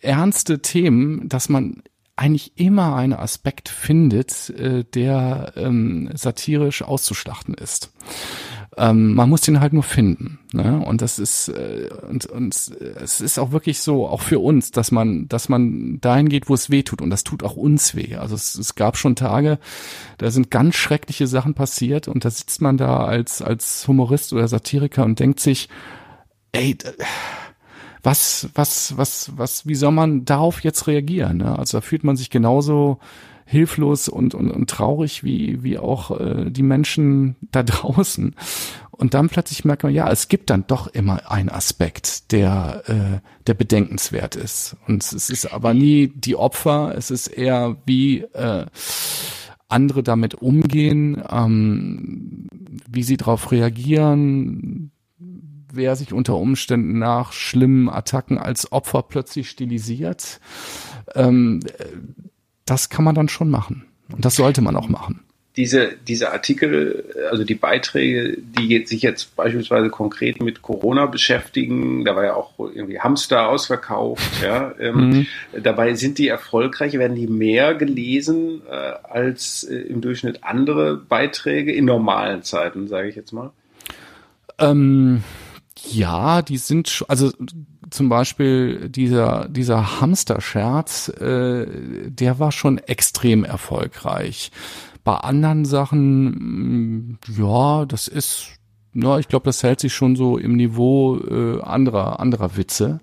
[0.00, 1.82] ernste Themen, dass man
[2.18, 7.92] eigentlich immer einen Aspekt findet, äh, der ähm, satirisch auszuschlachten ist.
[8.76, 10.38] Ähm, man muss den halt nur finden.
[10.52, 10.80] Ne?
[10.84, 14.90] Und das ist äh, und, und es ist auch wirklich so, auch für uns, dass
[14.90, 17.02] man, dass man dahin geht, wo es weh tut.
[17.02, 18.16] Und das tut auch uns weh.
[18.16, 19.58] Also es, es gab schon Tage,
[20.18, 24.48] da sind ganz schreckliche Sachen passiert und da sitzt man da als als Humorist oder
[24.48, 25.68] Satiriker und denkt sich,
[26.52, 26.76] ey,
[28.02, 31.38] was, was, was, was, wie soll man darauf jetzt reagieren?
[31.38, 31.58] Ne?
[31.58, 32.98] Also da fühlt man sich genauso
[33.44, 38.34] hilflos und, und, und traurig wie, wie auch äh, die Menschen da draußen.
[38.90, 43.20] Und dann plötzlich merkt man, ja, es gibt dann doch immer einen Aspekt, der, äh,
[43.46, 44.76] der bedenkenswert ist.
[44.86, 48.66] Und es ist aber nie die Opfer, es ist eher wie äh,
[49.68, 52.48] andere damit umgehen, ähm,
[52.90, 54.90] wie sie darauf reagieren,
[55.72, 60.40] wer sich unter Umständen nach schlimmen Attacken als Opfer plötzlich stilisiert.
[61.14, 61.60] Ähm,
[62.64, 63.86] das kann man dann schon machen.
[64.12, 65.20] Und das sollte man auch machen.
[65.56, 72.14] Diese, diese Artikel, also die Beiträge, die sich jetzt beispielsweise konkret mit Corona beschäftigen, da
[72.14, 75.26] war ja auch irgendwie Hamster ausverkauft, ja, ähm, mhm.
[75.60, 81.72] dabei sind die erfolgreich, werden die mehr gelesen äh, als äh, im Durchschnitt andere Beiträge
[81.72, 83.50] in normalen Zeiten, sage ich jetzt mal?
[84.60, 85.24] Ähm,
[85.86, 87.30] ja, die sind also
[87.90, 91.66] zum Beispiel dieser, dieser Hamster-Scherz, äh,
[92.10, 94.50] der war schon extrem erfolgreich.
[95.04, 98.48] Bei anderen Sachen, mm, ja, das ist,
[98.94, 103.00] ja, ich glaube, das hält sich schon so im Niveau äh, anderer, anderer Witze.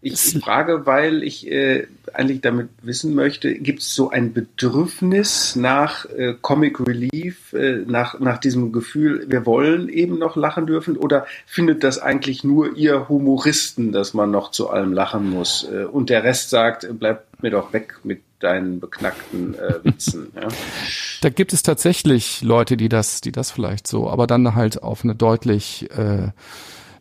[0.00, 6.04] Ich, frage, weil ich äh, eigentlich damit wissen möchte, gibt es so ein Bedürfnis nach
[6.06, 11.26] äh, Comic Relief, äh, nach, nach diesem Gefühl, wir wollen eben noch lachen dürfen, oder
[11.46, 16.10] findet das eigentlich nur ihr Humoristen, dass man noch zu allem lachen muss äh, und
[16.10, 20.28] der Rest sagt, bleibt mir doch weg mit deinen beknackten äh, Witzen.
[20.34, 20.48] Ja.
[21.22, 25.02] Da gibt es tatsächlich Leute, die das, die das vielleicht so, aber dann halt auf
[25.02, 26.28] eine deutlich äh,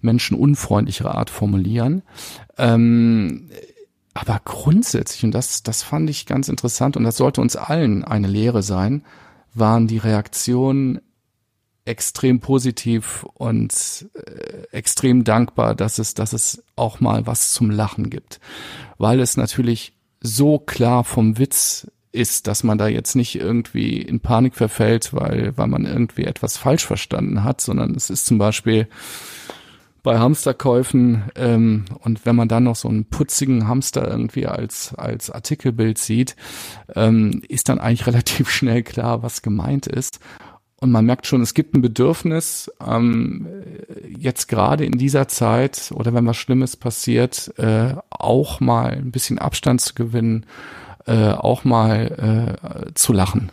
[0.07, 2.01] menschenunfreundlichere Art formulieren.
[2.57, 3.49] Ähm,
[4.13, 8.27] aber grundsätzlich, und das, das fand ich ganz interessant, und das sollte uns allen eine
[8.27, 9.03] Lehre sein,
[9.53, 10.99] waren die Reaktionen
[11.85, 18.09] extrem positiv und äh, extrem dankbar, dass es, dass es auch mal was zum Lachen
[18.09, 18.39] gibt.
[18.97, 24.19] Weil es natürlich so klar vom Witz ist, dass man da jetzt nicht irgendwie in
[24.19, 28.87] Panik verfällt, weil, weil man irgendwie etwas falsch verstanden hat, sondern es ist zum Beispiel
[30.07, 35.29] bei Hamsterkäufen ähm, und wenn man dann noch so einen putzigen Hamster irgendwie als als
[35.29, 36.37] Artikelbild sieht,
[36.95, 40.21] ähm, ist dann eigentlich relativ schnell klar, was gemeint ist.
[40.79, 43.49] Und man merkt schon, es gibt ein Bedürfnis, ähm,
[44.17, 49.39] jetzt gerade in dieser Zeit oder wenn was Schlimmes passiert, äh, auch mal ein bisschen
[49.39, 50.45] Abstand zu gewinnen,
[51.05, 52.55] äh, auch mal
[52.87, 53.51] äh, zu lachen.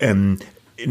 [0.00, 0.40] Ähm,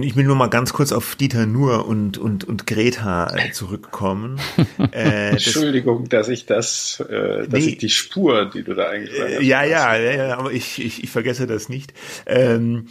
[0.02, 4.40] ich will nur mal ganz kurz auf Dieter Nuhr und, und, und Greta zurückkommen.
[4.92, 9.20] Äh, Entschuldigung, dass ich das, äh, dass nee, ich die Spur, die du da eigentlich
[9.20, 9.42] hast.
[9.42, 11.94] Ja, ja, ja, aber ich, ich, ich vergesse das nicht.
[12.26, 12.88] Ähm,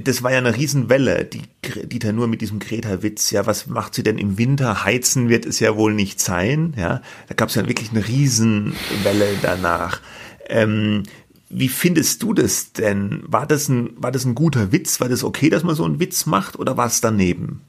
[0.00, 1.42] das war ja eine Riesenwelle, die
[1.86, 3.30] Dieter nur mit diesem Greta-Witz.
[3.30, 4.84] Ja, was macht sie denn im Winter?
[4.84, 6.74] Heizen wird es ja wohl nicht sein.
[6.76, 10.00] Ja, da gab es ja wirklich eine Riesenwelle danach.
[10.48, 11.04] Ähm,
[11.48, 13.22] wie findest du das denn?
[13.26, 15.00] War das ein, war das ein guter Witz?
[15.00, 17.62] War das okay, dass man so einen Witz macht oder war es daneben?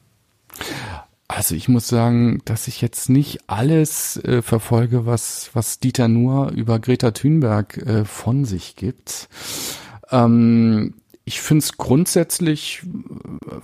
[1.27, 6.51] Also ich muss sagen, dass ich jetzt nicht alles äh, verfolge, was, was Dieter Nuhr
[6.51, 9.27] über Greta Thunberg äh, von sich gibt.
[10.09, 10.93] Ähm,
[11.25, 12.83] ich finde es grundsätzlich,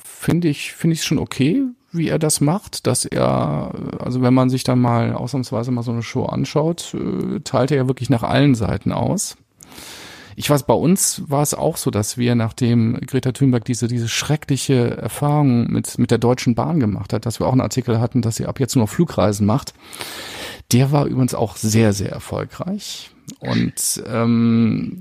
[0.04, 4.50] finde ich, finde ich schon okay, wie er das macht, dass er, also wenn man
[4.50, 8.24] sich dann mal ausnahmsweise mal so eine Show anschaut, äh, teilt er ja wirklich nach
[8.24, 9.38] allen Seiten aus.
[10.36, 14.10] Ich weiß, bei uns war es auch so, dass wir, nachdem Greta Thunberg diese, diese
[14.10, 18.22] schreckliche Erfahrung mit, mit der Deutschen Bahn gemacht hat, dass wir auch einen Artikel hatten,
[18.22, 19.74] dass sie ab jetzt nur noch Flugreisen macht.
[20.72, 23.12] Der war übrigens auch sehr, sehr erfolgreich.
[23.40, 25.00] Und ähm,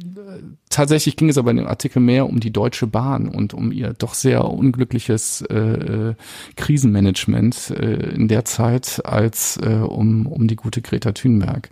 [0.68, 3.94] tatsächlich ging es aber in dem Artikel mehr um die Deutsche Bahn und um ihr
[3.94, 6.14] doch sehr unglückliches äh, äh,
[6.56, 11.70] Krisenmanagement äh, in der Zeit als äh, um, um die gute Greta Thunberg.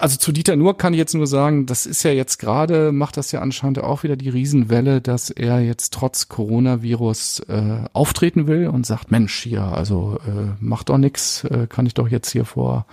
[0.00, 3.18] Also zu Dieter Nur kann ich jetzt nur sagen, das ist ja jetzt gerade, macht
[3.18, 8.68] das ja anscheinend auch wieder die Riesenwelle, dass er jetzt trotz Coronavirus äh, auftreten will
[8.68, 12.46] und sagt, Mensch, hier, also äh, macht doch nix, äh, kann ich doch jetzt hier
[12.46, 12.86] vor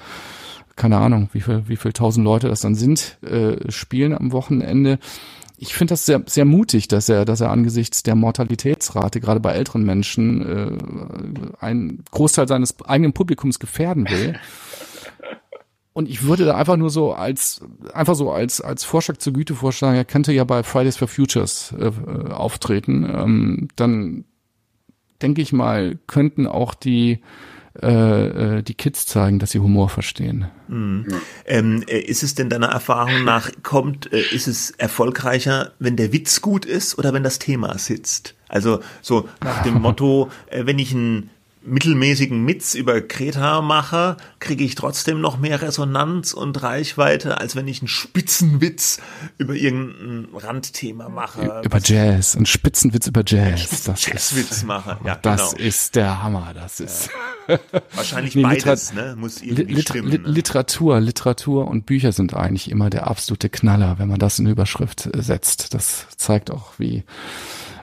[0.76, 4.99] keine Ahnung, wie viel, wie viel tausend Leute das dann sind, äh, spielen am Wochenende.
[5.58, 9.53] Ich finde das sehr, sehr mutig, dass er, dass er angesichts der Mortalitätsrate, gerade bei
[9.53, 14.36] älteren Menschen, äh, einen Großteil seines eigenen Publikums gefährden will.
[15.97, 17.59] Und ich würde da einfach nur so als,
[17.91, 21.73] einfach so als, als Vorschlag zur Güte vorschlagen, er könnte ja bei Fridays for Futures
[21.75, 23.03] äh, äh auftreten.
[23.03, 24.25] Ähm, dann
[25.23, 27.21] denke ich mal, könnten auch die,
[27.81, 30.45] äh, äh, die Kids zeigen, dass sie Humor verstehen.
[30.67, 31.07] Mhm.
[31.47, 36.13] Ähm, äh, ist es denn deiner Erfahrung nach, kommt, äh, ist es erfolgreicher, wenn der
[36.13, 38.35] Witz gut ist oder wenn das Thema sitzt?
[38.47, 41.31] Also so nach dem Motto, äh, wenn ich ein
[41.64, 47.68] mittelmäßigen Mits über Kreta mache, kriege ich trotzdem noch mehr Resonanz und Reichweite, als wenn
[47.68, 48.99] ich einen Spitzenwitz
[49.38, 51.62] über irgendein Randthema mache.
[51.64, 53.84] Über Jazz, einen Spitzenwitz über Jazz.
[53.84, 54.97] Das Jazzwitz ist, mache.
[55.03, 55.68] Ja, das genau.
[55.68, 56.53] ist der Hammer.
[56.53, 57.10] Das ist
[57.47, 57.60] ja.
[57.93, 59.16] wahrscheinlich nee, beides, ne?
[59.18, 60.10] Muss irgendwie Liter stimmen.
[60.10, 60.18] Ne?
[60.30, 65.10] Literatur, Literatur und Bücher sind eigentlich immer der absolute Knaller, wenn man das in Überschrift
[65.14, 65.74] setzt.
[65.74, 67.03] Das zeigt auch, wie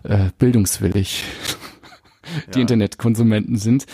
[0.05, 1.25] äh, bildungswillig
[2.49, 2.63] die ja.
[2.63, 3.87] Internetkonsumenten sind.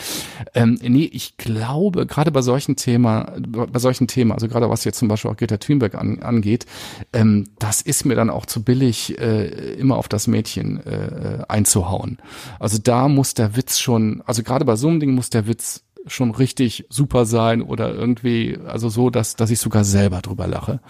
[0.55, 4.99] Ähm, nee, ich glaube, gerade bei solchen Thema, bei solchen Themen, also gerade was jetzt
[4.99, 6.67] zum Beispiel auch Greta Thunberg an, angeht,
[7.13, 12.19] ähm, das ist mir dann auch zu billig, äh, immer auf das Mädchen äh, einzuhauen.
[12.59, 15.83] Also da muss der Witz schon, also gerade bei so einem Ding muss der Witz
[16.07, 20.81] schon richtig super sein oder irgendwie, also so, dass, dass ich sogar selber drüber lache.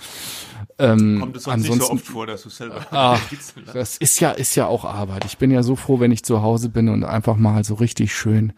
[0.80, 3.20] Ähm, Kommt es sonst nicht so oft vor, dass du selber ach,
[3.72, 5.24] Das ist ja, ist ja auch Arbeit.
[5.26, 8.14] Ich bin ja so froh, wenn ich zu Hause bin und einfach mal so richtig
[8.14, 8.52] schön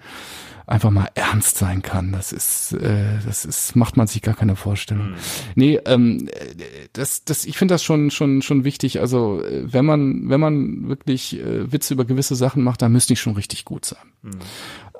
[0.66, 2.12] einfach mal ernst sein kann.
[2.12, 5.10] Das ist, äh, das ist, macht man sich gar keine Vorstellung.
[5.10, 5.16] Mhm.
[5.54, 6.28] Nee, ähm,
[6.92, 9.00] das, das, ich finde das schon, schon, schon wichtig.
[9.00, 13.16] Also wenn man, wenn man wirklich äh, Witze über gewisse Sachen macht, dann müssen die
[13.16, 14.12] schon richtig gut sein.
[14.22, 14.30] Mhm.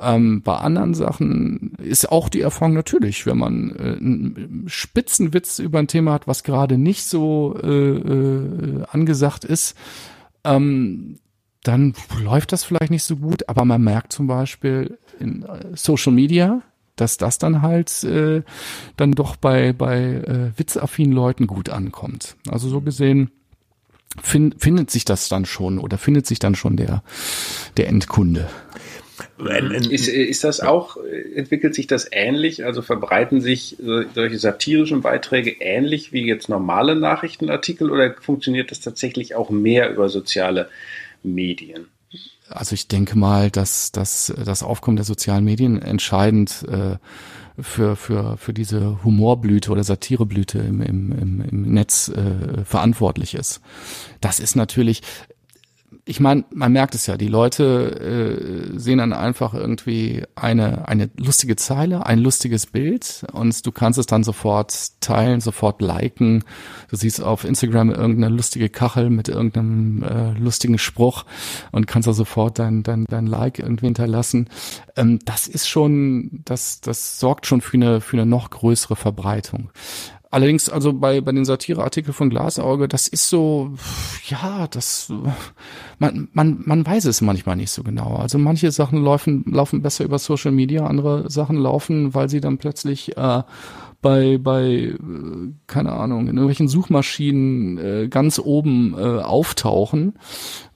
[0.01, 5.79] Ähm, bei anderen Sachen ist auch die Erfahrung natürlich, wenn man äh, einen Spitzenwitz über
[5.79, 9.77] ein Thema hat, was gerade nicht so äh, äh, angesagt ist,
[10.45, 11.19] ähm,
[11.63, 16.13] dann läuft das vielleicht nicht so gut, aber man merkt zum Beispiel in äh, Social
[16.13, 16.63] Media,
[16.97, 18.43] dass das dann halt äh,
[18.97, 22.37] dann doch bei, bei äh, witzaffinen Leuten gut ankommt.
[22.49, 23.31] Also so gesehen
[24.23, 27.03] find, findet sich das dann schon oder findet sich dann schon der,
[27.77, 28.49] der Endkunde.
[29.91, 30.97] Ist, ist das auch,
[31.35, 32.65] entwickelt sich das ähnlich?
[32.65, 33.77] Also verbreiten sich
[34.15, 40.09] solche satirischen Beiträge ähnlich wie jetzt normale Nachrichtenartikel oder funktioniert das tatsächlich auch mehr über
[40.09, 40.69] soziale
[41.23, 41.87] Medien?
[42.55, 46.97] Also ich denke mal, dass, dass das Aufkommen der sozialen Medien entscheidend äh,
[47.61, 53.61] für, für, für diese Humorblüte oder Satireblüte im, im, im, im Netz äh, verantwortlich ist.
[54.21, 55.03] Das ist natürlich,
[56.05, 61.11] ich meine, man merkt es ja, die Leute äh, sehen dann einfach irgendwie eine, eine
[61.17, 66.43] lustige Zeile, ein lustiges Bild und du kannst es dann sofort teilen, sofort liken.
[66.91, 71.25] Du siehst auf Instagram irgendeine lustige Kachel mit irgendeinem äh, lustigen Spruch
[71.71, 74.49] und kannst da sofort dein, dein, dein Like irgendwie hinterlassen.
[74.97, 79.71] Ähm, das ist schon, das, das sorgt schon für eine, für eine noch größere Verbreitung.
[80.33, 83.73] Allerdings, also bei, bei den Satireartikeln von Glasauge, das ist so,
[84.29, 85.13] ja, das,
[85.99, 88.17] man, man, man weiß es manchmal nicht so genau.
[88.17, 92.57] Also manche Sachen laufen, laufen besser über Social Media, andere Sachen laufen, weil sie dann
[92.57, 93.43] plötzlich äh,
[94.03, 94.99] bei, bei, äh,
[95.67, 100.19] keine Ahnung, in irgendwelchen Suchmaschinen äh, ganz oben äh, auftauchen,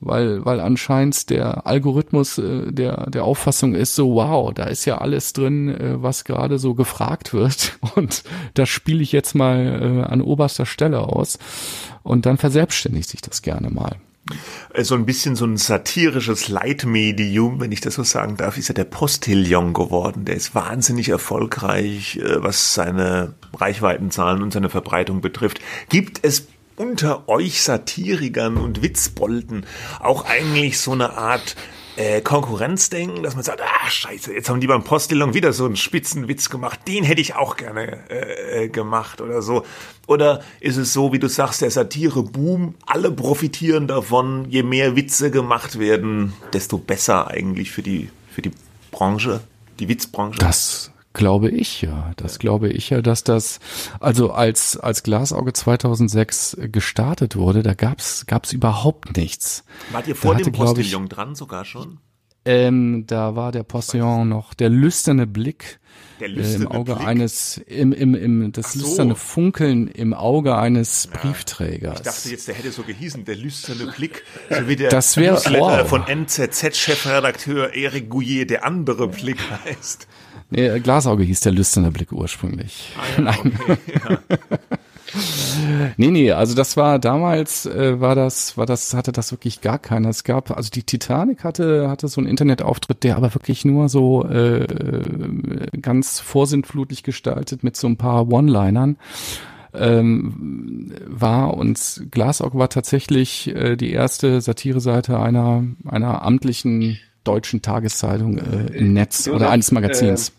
[0.00, 4.98] weil, weil anscheinend der Algorithmus äh, der, der Auffassung ist so, wow, da ist ja
[4.98, 8.22] alles drin, äh, was gerade so gefragt wird und
[8.54, 11.38] das spiele ich jetzt mal äh, an oberster Stelle aus
[12.04, 13.96] und dann verselbstständigt sich das gerne mal.
[14.82, 18.74] So ein bisschen so ein satirisches Leitmedium, wenn ich das so sagen darf, ist ja
[18.74, 20.24] der Postillon geworden.
[20.24, 25.60] Der ist wahnsinnig erfolgreich, äh, was seine Reichweitenzahlen und seine Verbreitung betrifft.
[25.88, 29.66] Gibt es unter euch Satirikern und Witzbolden
[30.00, 31.56] auch eigentlich so eine Art
[31.96, 35.76] äh, Konkurrenzdenken, dass man sagt, ah scheiße, jetzt haben die beim Postillon wieder so einen
[35.76, 39.64] Spitzenwitz gemacht, den hätte ich auch gerne äh, äh, gemacht oder so.
[40.06, 45.30] Oder ist es so, wie du sagst, der Satire-Boom, alle profitieren davon, je mehr Witze
[45.30, 48.52] gemacht werden, desto besser eigentlich für die, für die
[48.90, 49.40] Branche,
[49.80, 50.38] die Witzbranche?
[50.38, 52.12] Das glaube ich ja.
[52.16, 53.58] Das glaube ich ja, dass das,
[53.98, 59.64] also als, als Glasauge 2006 gestartet wurde, da gab's gab's überhaupt nichts.
[59.90, 61.98] Wart ihr vor da dem Postillon dran sogar schon?
[62.46, 65.78] Ähm, da war der Postillon noch der lüsterne Blick.
[66.20, 67.06] Der lüsterne äh, im Auge Blick?
[67.06, 68.80] eines, im, im, im, das so.
[68.86, 71.98] lüsterne Funkeln im Auge eines Briefträgers.
[71.98, 75.32] Ich dachte jetzt, der hätte so gehießen, der lüsterne Blick, so wie der Das wär-
[75.32, 75.88] Newsletter wow.
[75.88, 80.06] von NZZ-Chefredakteur Eric Gouillet, der andere Blick heißt.
[80.50, 82.92] Nee, Glasauge hieß der lüsterne Blick ursprünglich.
[83.18, 83.58] Nein.
[85.96, 89.78] Nee, nee, also das war damals äh, war das war das hatte das wirklich gar
[89.78, 90.08] keiner.
[90.10, 94.24] Es gab also die Titanic hatte hatte so einen Internetauftritt, der aber wirklich nur so
[94.26, 94.66] äh,
[95.80, 98.96] ganz vorsintflutlich gestaltet mit so ein paar One-Linern
[99.74, 108.38] ähm, war und Glasauge war tatsächlich äh, die erste Satireseite einer einer amtlichen deutschen Tageszeitung
[108.38, 110.28] äh, im Netz oder Josef, eines Magazins.
[110.28, 110.32] Äh,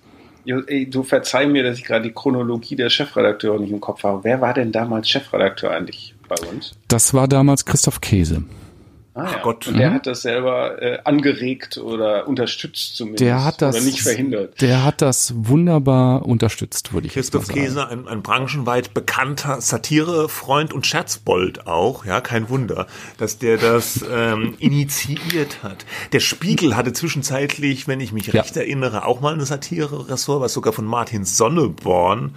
[0.67, 4.23] ey, du verzeih mir, dass ich gerade die Chronologie der Chefredakteure nicht im Kopf habe.
[4.23, 6.73] Wer war denn damals Chefredakteur eigentlich bei uns?
[6.87, 8.43] Das war damals Christoph Käse.
[9.17, 9.41] Ah, ja.
[9.41, 9.67] Gott.
[9.67, 13.21] Und der hat das selber äh, angeregt oder unterstützt zumindest.
[13.21, 14.61] Der hat das Oder nicht verhindert.
[14.61, 17.67] Der hat das wunderbar unterstützt, würde ich jetzt mal Christoph sagen.
[17.67, 22.85] Käse, ein, ein branchenweit bekannter Satirefreund und Scherzbold auch, ja, kein Wunder,
[23.17, 25.85] dass der das ähm, initiiert hat.
[26.11, 28.41] Der Spiegel hatte zwischenzeitlich, wenn ich mich Ja.
[28.41, 32.35] recht erinnere, auch mal ein Satire-Ressort, was sogar von Martin Sonneborn,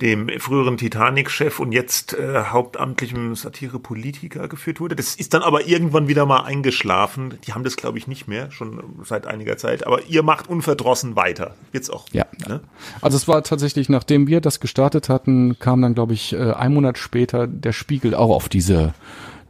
[0.00, 4.94] dem früheren Titanic-Chef und jetzt äh, hauptamtlichem Satire-Politiker geführt wurde.
[4.94, 7.38] Das ist dann aber irgendwann wieder mal eingeschlafen.
[7.46, 9.86] Die haben das, glaube ich, nicht mehr, schon seit einiger Zeit.
[9.86, 11.54] Aber ihr macht unverdrossen weiter.
[11.72, 12.06] Jetzt auch.
[12.12, 12.26] Ja.
[12.46, 12.60] Ne?
[13.00, 16.72] Also es war tatsächlich, nachdem wir das gestartet hatten, kam dann, glaube ich, äh, ein
[16.74, 18.94] Monat später der Spiegel auch auf diese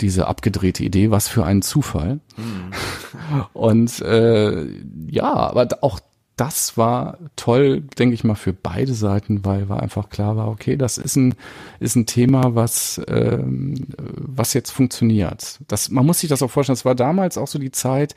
[0.01, 2.21] diese abgedrehte Idee, was für ein Zufall.
[3.53, 4.67] Und äh,
[5.09, 5.99] ja, aber auch
[6.39, 10.77] das war toll, denke ich mal, für beide Seiten, weil, weil einfach klar war, okay,
[10.77, 11.35] das ist ein,
[11.81, 15.59] ist ein Thema, was, ähm, was jetzt funktioniert.
[15.67, 18.15] Das, man muss sich das auch vorstellen, das war damals auch so die Zeit,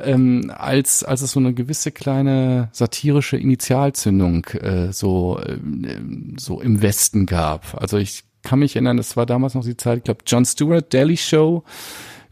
[0.00, 6.82] ähm, als, als es so eine gewisse kleine satirische Initialzündung äh, so, ähm, so im
[6.82, 7.80] Westen gab.
[7.80, 10.92] Also ich kann mich erinnern, das war damals noch die Zeit, ich glaube, Jon Stewart,
[10.92, 11.64] Daily Show,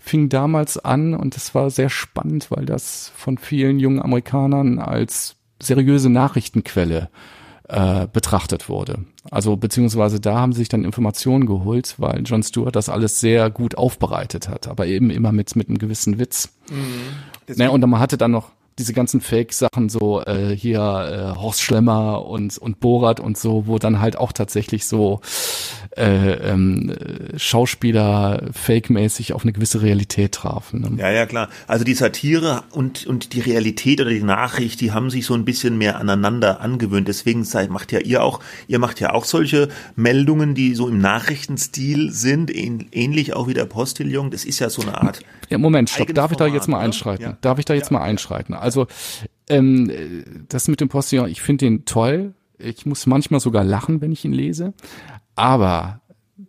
[0.01, 5.37] fing damals an und das war sehr spannend, weil das von vielen jungen Amerikanern als
[5.63, 7.11] seriöse Nachrichtenquelle
[7.69, 9.05] äh, betrachtet wurde.
[9.31, 13.51] Also beziehungsweise da haben sie sich dann Informationen geholt, weil Jon Stewart das alles sehr
[13.51, 16.57] gut aufbereitet hat, aber eben immer mit mit einem gewissen Witz.
[17.55, 22.25] Naja, und man hatte dann noch diese ganzen Fake-Sachen, so äh, hier äh, Horst Schlemmer
[22.25, 25.21] und, und Borat und so, wo dann halt auch tatsächlich so
[25.97, 26.95] äh, ähm,
[27.37, 30.81] Schauspieler fake-mäßig auf eine gewisse Realität trafen.
[30.83, 31.03] Ne?
[31.03, 31.49] Ja, ja, klar.
[31.67, 35.45] Also die Satire und, und die Realität oder die Nachricht, die haben sich so ein
[35.45, 37.09] bisschen mehr aneinander angewöhnt.
[37.09, 40.99] Deswegen seid, macht ja ihr auch, ihr macht ja auch solche Meldungen, die so im
[40.99, 44.31] Nachrichtenstil sind, ähnlich auch wie der Postillon.
[44.31, 45.21] Das ist ja so eine Art.
[45.49, 46.15] Ja, Moment, stopp.
[46.15, 47.25] Darf ich da jetzt mal einschreiten?
[47.25, 47.39] Ja.
[47.41, 47.99] Darf ich da jetzt ja.
[47.99, 48.55] mal einschreiten?
[48.55, 48.87] Also,
[49.49, 49.91] ähm,
[50.49, 52.35] das mit dem Postillon, ich finde den toll.
[52.59, 54.75] Ich muss manchmal sogar lachen, wenn ich ihn lese.
[55.41, 56.03] Aber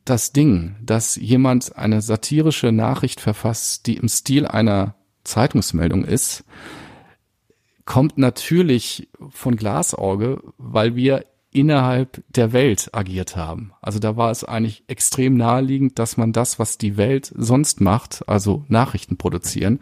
[0.04, 6.44] das Ding, dass jemand eine satirische Nachricht verfasst, die im Stil einer Zeitungsmeldung ist,
[7.86, 13.72] kommt natürlich von Glasauge, weil wir innerhalb der Welt agiert haben.
[13.82, 18.28] Also da war es eigentlich extrem naheliegend, dass man das, was die Welt sonst macht,
[18.28, 19.80] also Nachrichten produzieren,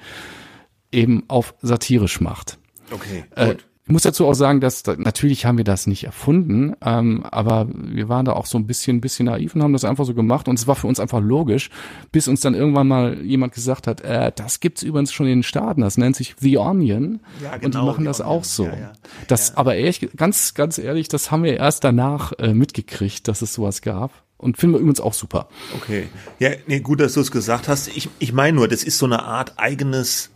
[0.91, 2.59] eben auf satirisch macht.
[2.91, 3.61] Okay, äh, gut.
[3.61, 7.67] Äh, ich muss dazu auch sagen, dass natürlich haben wir das nicht erfunden, ähm, aber
[7.73, 10.47] wir waren da auch so ein bisschen, bisschen naiv und haben das einfach so gemacht
[10.47, 11.71] und es war für uns einfach logisch,
[12.11, 15.43] bis uns dann irgendwann mal jemand gesagt hat, äh, das gibt's übrigens schon in den
[15.43, 18.37] Staaten, das nennt sich The Onion ja, genau, und die genau, machen das Onion.
[18.37, 18.65] auch so.
[18.65, 18.93] Ja, ja.
[19.27, 23.55] Das, aber ehrlich, ganz, ganz ehrlich, das haben wir erst danach äh, mitgekriegt, dass es
[23.55, 24.11] sowas gab.
[24.37, 25.49] Und finden wir übrigens auch super.
[25.75, 26.09] Okay.
[26.37, 27.87] Ja, nee, gut, dass du es gesagt hast.
[27.87, 30.29] Ich, ich meine nur, das ist so eine Art eigenes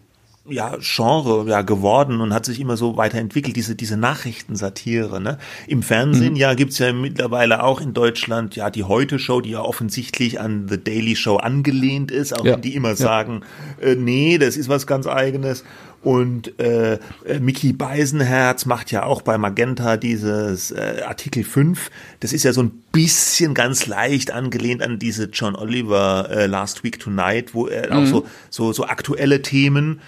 [0.50, 5.22] ja, Genre ja, geworden und hat sich immer so weiterentwickelt, diese, diese Nachrichtensatire.
[5.22, 5.38] Ne?
[5.68, 6.40] Im Fernsehen, mhm.
[6.40, 10.84] ja, gibt's ja mittlerweile auch in Deutschland ja die Heute-Show, die ja offensichtlich an The
[10.84, 12.54] Daily Show angelehnt ist, auch ja.
[12.54, 12.96] wenn die immer ja.
[12.96, 13.42] sagen,
[13.80, 15.64] äh, nee, das ist was ganz eigenes.
[16.02, 21.90] Und äh, äh, Mickey Beisenherz macht ja auch bei Magenta dieses äh, Artikel 5.
[22.20, 26.84] Das ist ja so ein bisschen ganz leicht angelehnt an diese John Oliver äh, Last
[26.84, 28.04] Week Tonight, wo er mhm.
[28.04, 30.02] auch so, so, so aktuelle Themen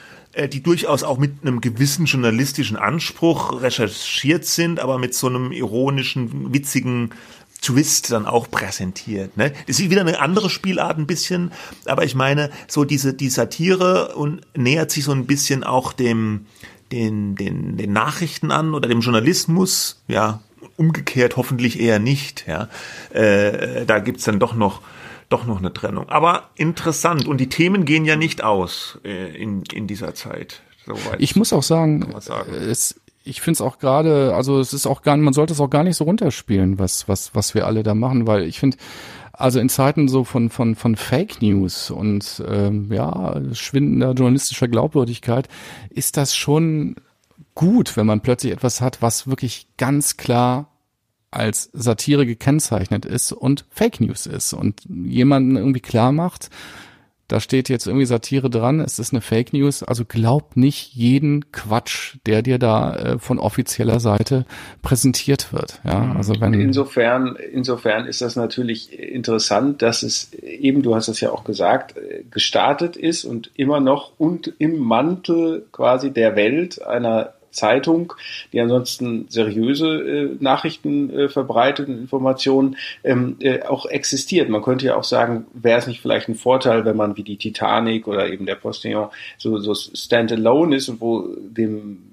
[0.52, 6.54] die durchaus auch mit einem gewissen journalistischen Anspruch recherchiert sind, aber mit so einem ironischen,
[6.54, 7.12] witzigen
[7.62, 9.38] Twist dann auch präsentiert.
[9.38, 9.52] Ne?
[9.66, 11.52] Das ist wieder eine andere Spielart ein bisschen,
[11.86, 16.46] aber ich meine, so diese die Satire und nähert sich so ein bisschen auch dem
[16.92, 20.42] den, den, den Nachrichten an oder dem Journalismus, ja,
[20.78, 22.70] umgekehrt hoffentlich eher nicht, ja.
[23.12, 24.82] Äh, da gibt's dann doch noch
[25.30, 26.10] doch noch eine Trennung.
[26.10, 27.28] Aber interessant.
[27.28, 30.62] Und die Themen gehen ja nicht aus äh, in, in dieser Zeit.
[30.86, 32.54] Soweit ich muss auch sagen, sagen.
[32.54, 35.70] es, ich finde es auch gerade, also es ist auch gar, man sollte es auch
[35.70, 38.78] gar nicht so runterspielen, was, was, was wir alle da machen, weil ich finde,
[39.34, 45.50] also in Zeiten so von, von, von Fake News und ähm, ja, schwindender journalistischer Glaubwürdigkeit
[45.90, 46.96] ist das schon
[47.56, 50.70] gut, wenn man plötzlich etwas hat, was wirklich ganz klar
[51.36, 56.50] als Satire gekennzeichnet ist und Fake News ist und jemanden irgendwie klar macht,
[57.28, 61.52] da steht jetzt irgendwie Satire dran, es ist eine Fake News, also glaub nicht jeden
[61.52, 64.46] Quatsch, der dir da äh, von offizieller Seite
[64.84, 65.82] präsentiert wird.
[65.84, 66.18] Ja, mhm.
[66.18, 71.32] also wenn insofern, insofern ist das natürlich interessant, dass es eben, du hast es ja
[71.32, 77.34] auch gesagt, äh, gestartet ist und immer noch und im Mantel quasi der Welt einer
[77.56, 78.14] Zeitung,
[78.54, 84.50] die ansonsten seriöse äh, Nachrichten äh, verbreitet und Informationen ähm, äh, auch existiert.
[84.50, 87.38] Man könnte ja auch sagen, wäre es nicht vielleicht ein Vorteil, wenn man wie die
[87.38, 92.04] Titanic oder eben der Postillon so, so standalone ist und wo dem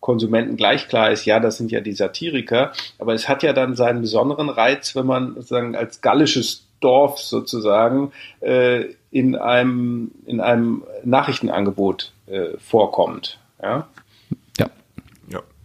[0.00, 3.76] Konsumenten gleich klar ist, ja, das sind ja die Satiriker, aber es hat ja dann
[3.76, 10.82] seinen besonderen Reiz, wenn man sozusagen als gallisches Dorf sozusagen äh, in einem in einem
[11.04, 13.38] Nachrichtenangebot äh, vorkommt.
[13.62, 13.86] Ja?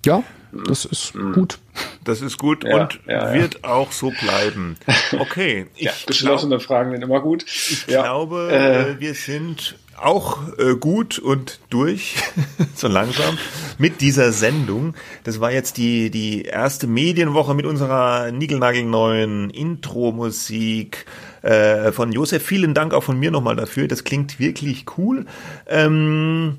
[0.07, 1.33] Ja, das ist mhm.
[1.33, 1.59] gut.
[2.05, 3.69] Das ist gut ja, und ja, wird ja.
[3.69, 4.77] auch so bleiben.
[5.19, 5.67] Okay.
[5.75, 7.43] Ich geschlossene glaub, Fragen sind immer gut.
[7.45, 8.49] Ich glaube,
[8.97, 12.15] äh, wir sind auch äh, gut und durch,
[12.75, 13.37] so langsam,
[13.77, 14.93] mit dieser Sendung.
[15.25, 21.05] Das war jetzt die, die erste Medienwoche mit unserer niegelnagelneuen Intro-Musik
[21.41, 22.43] äh, von Josef.
[22.43, 23.89] Vielen Dank auch von mir nochmal dafür.
[23.89, 25.25] Das klingt wirklich cool.
[25.67, 26.57] Ähm,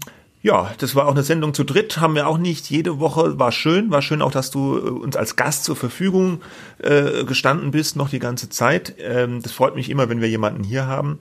[0.48, 3.52] ja, das war auch eine Sendung zu dritt, haben wir auch nicht jede Woche, war
[3.52, 6.40] schön, war schön auch, dass du äh, uns als Gast zur Verfügung
[6.82, 8.94] äh, gestanden bist, noch die ganze Zeit.
[8.98, 11.18] Ähm, das freut mich immer, wenn wir jemanden hier haben.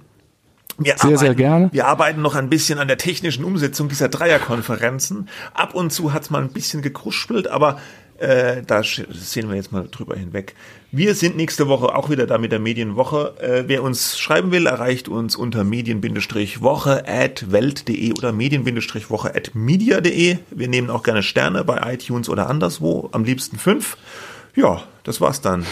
[0.77, 1.69] Wir sehr, arbeiten, sehr gerne.
[1.73, 5.27] Wir arbeiten noch ein bisschen an der technischen Umsetzung dieser Dreierkonferenzen.
[5.53, 7.81] Ab und zu hat's mal ein bisschen gekruspelt, aber
[8.19, 10.55] äh, da sehen wir jetzt mal drüber hinweg.
[10.91, 13.35] Wir sind nächste Woche auch wieder da mit der Medienwoche.
[13.39, 20.37] Äh, wer uns schreiben will, erreicht uns unter medien-woche at welt.de oder medien-woche at media.de.
[20.49, 23.97] Wir nehmen auch gerne Sterne bei iTunes oder anderswo, am liebsten fünf.
[24.55, 25.65] Ja, das war's dann.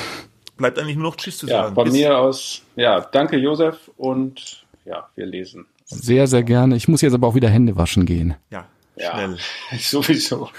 [0.57, 1.75] Bleibt eigentlich nur noch Tschüss zu ja, sagen.
[1.75, 5.65] Von Bis mir aus, ja, danke Josef und ja, wir lesen.
[5.85, 6.75] Sehr, sehr gerne.
[6.75, 8.35] Ich muss jetzt aber auch wieder Hände waschen gehen.
[8.49, 8.65] Ja,
[8.95, 9.37] Ja, schnell.
[9.79, 10.49] sowieso.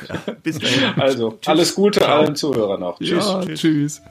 [0.42, 1.00] Bis dahin.
[1.00, 2.98] Also, alles Gute allen Zuhörern noch.
[2.98, 3.26] Tschüss.
[3.26, 4.02] Ja, tschüss.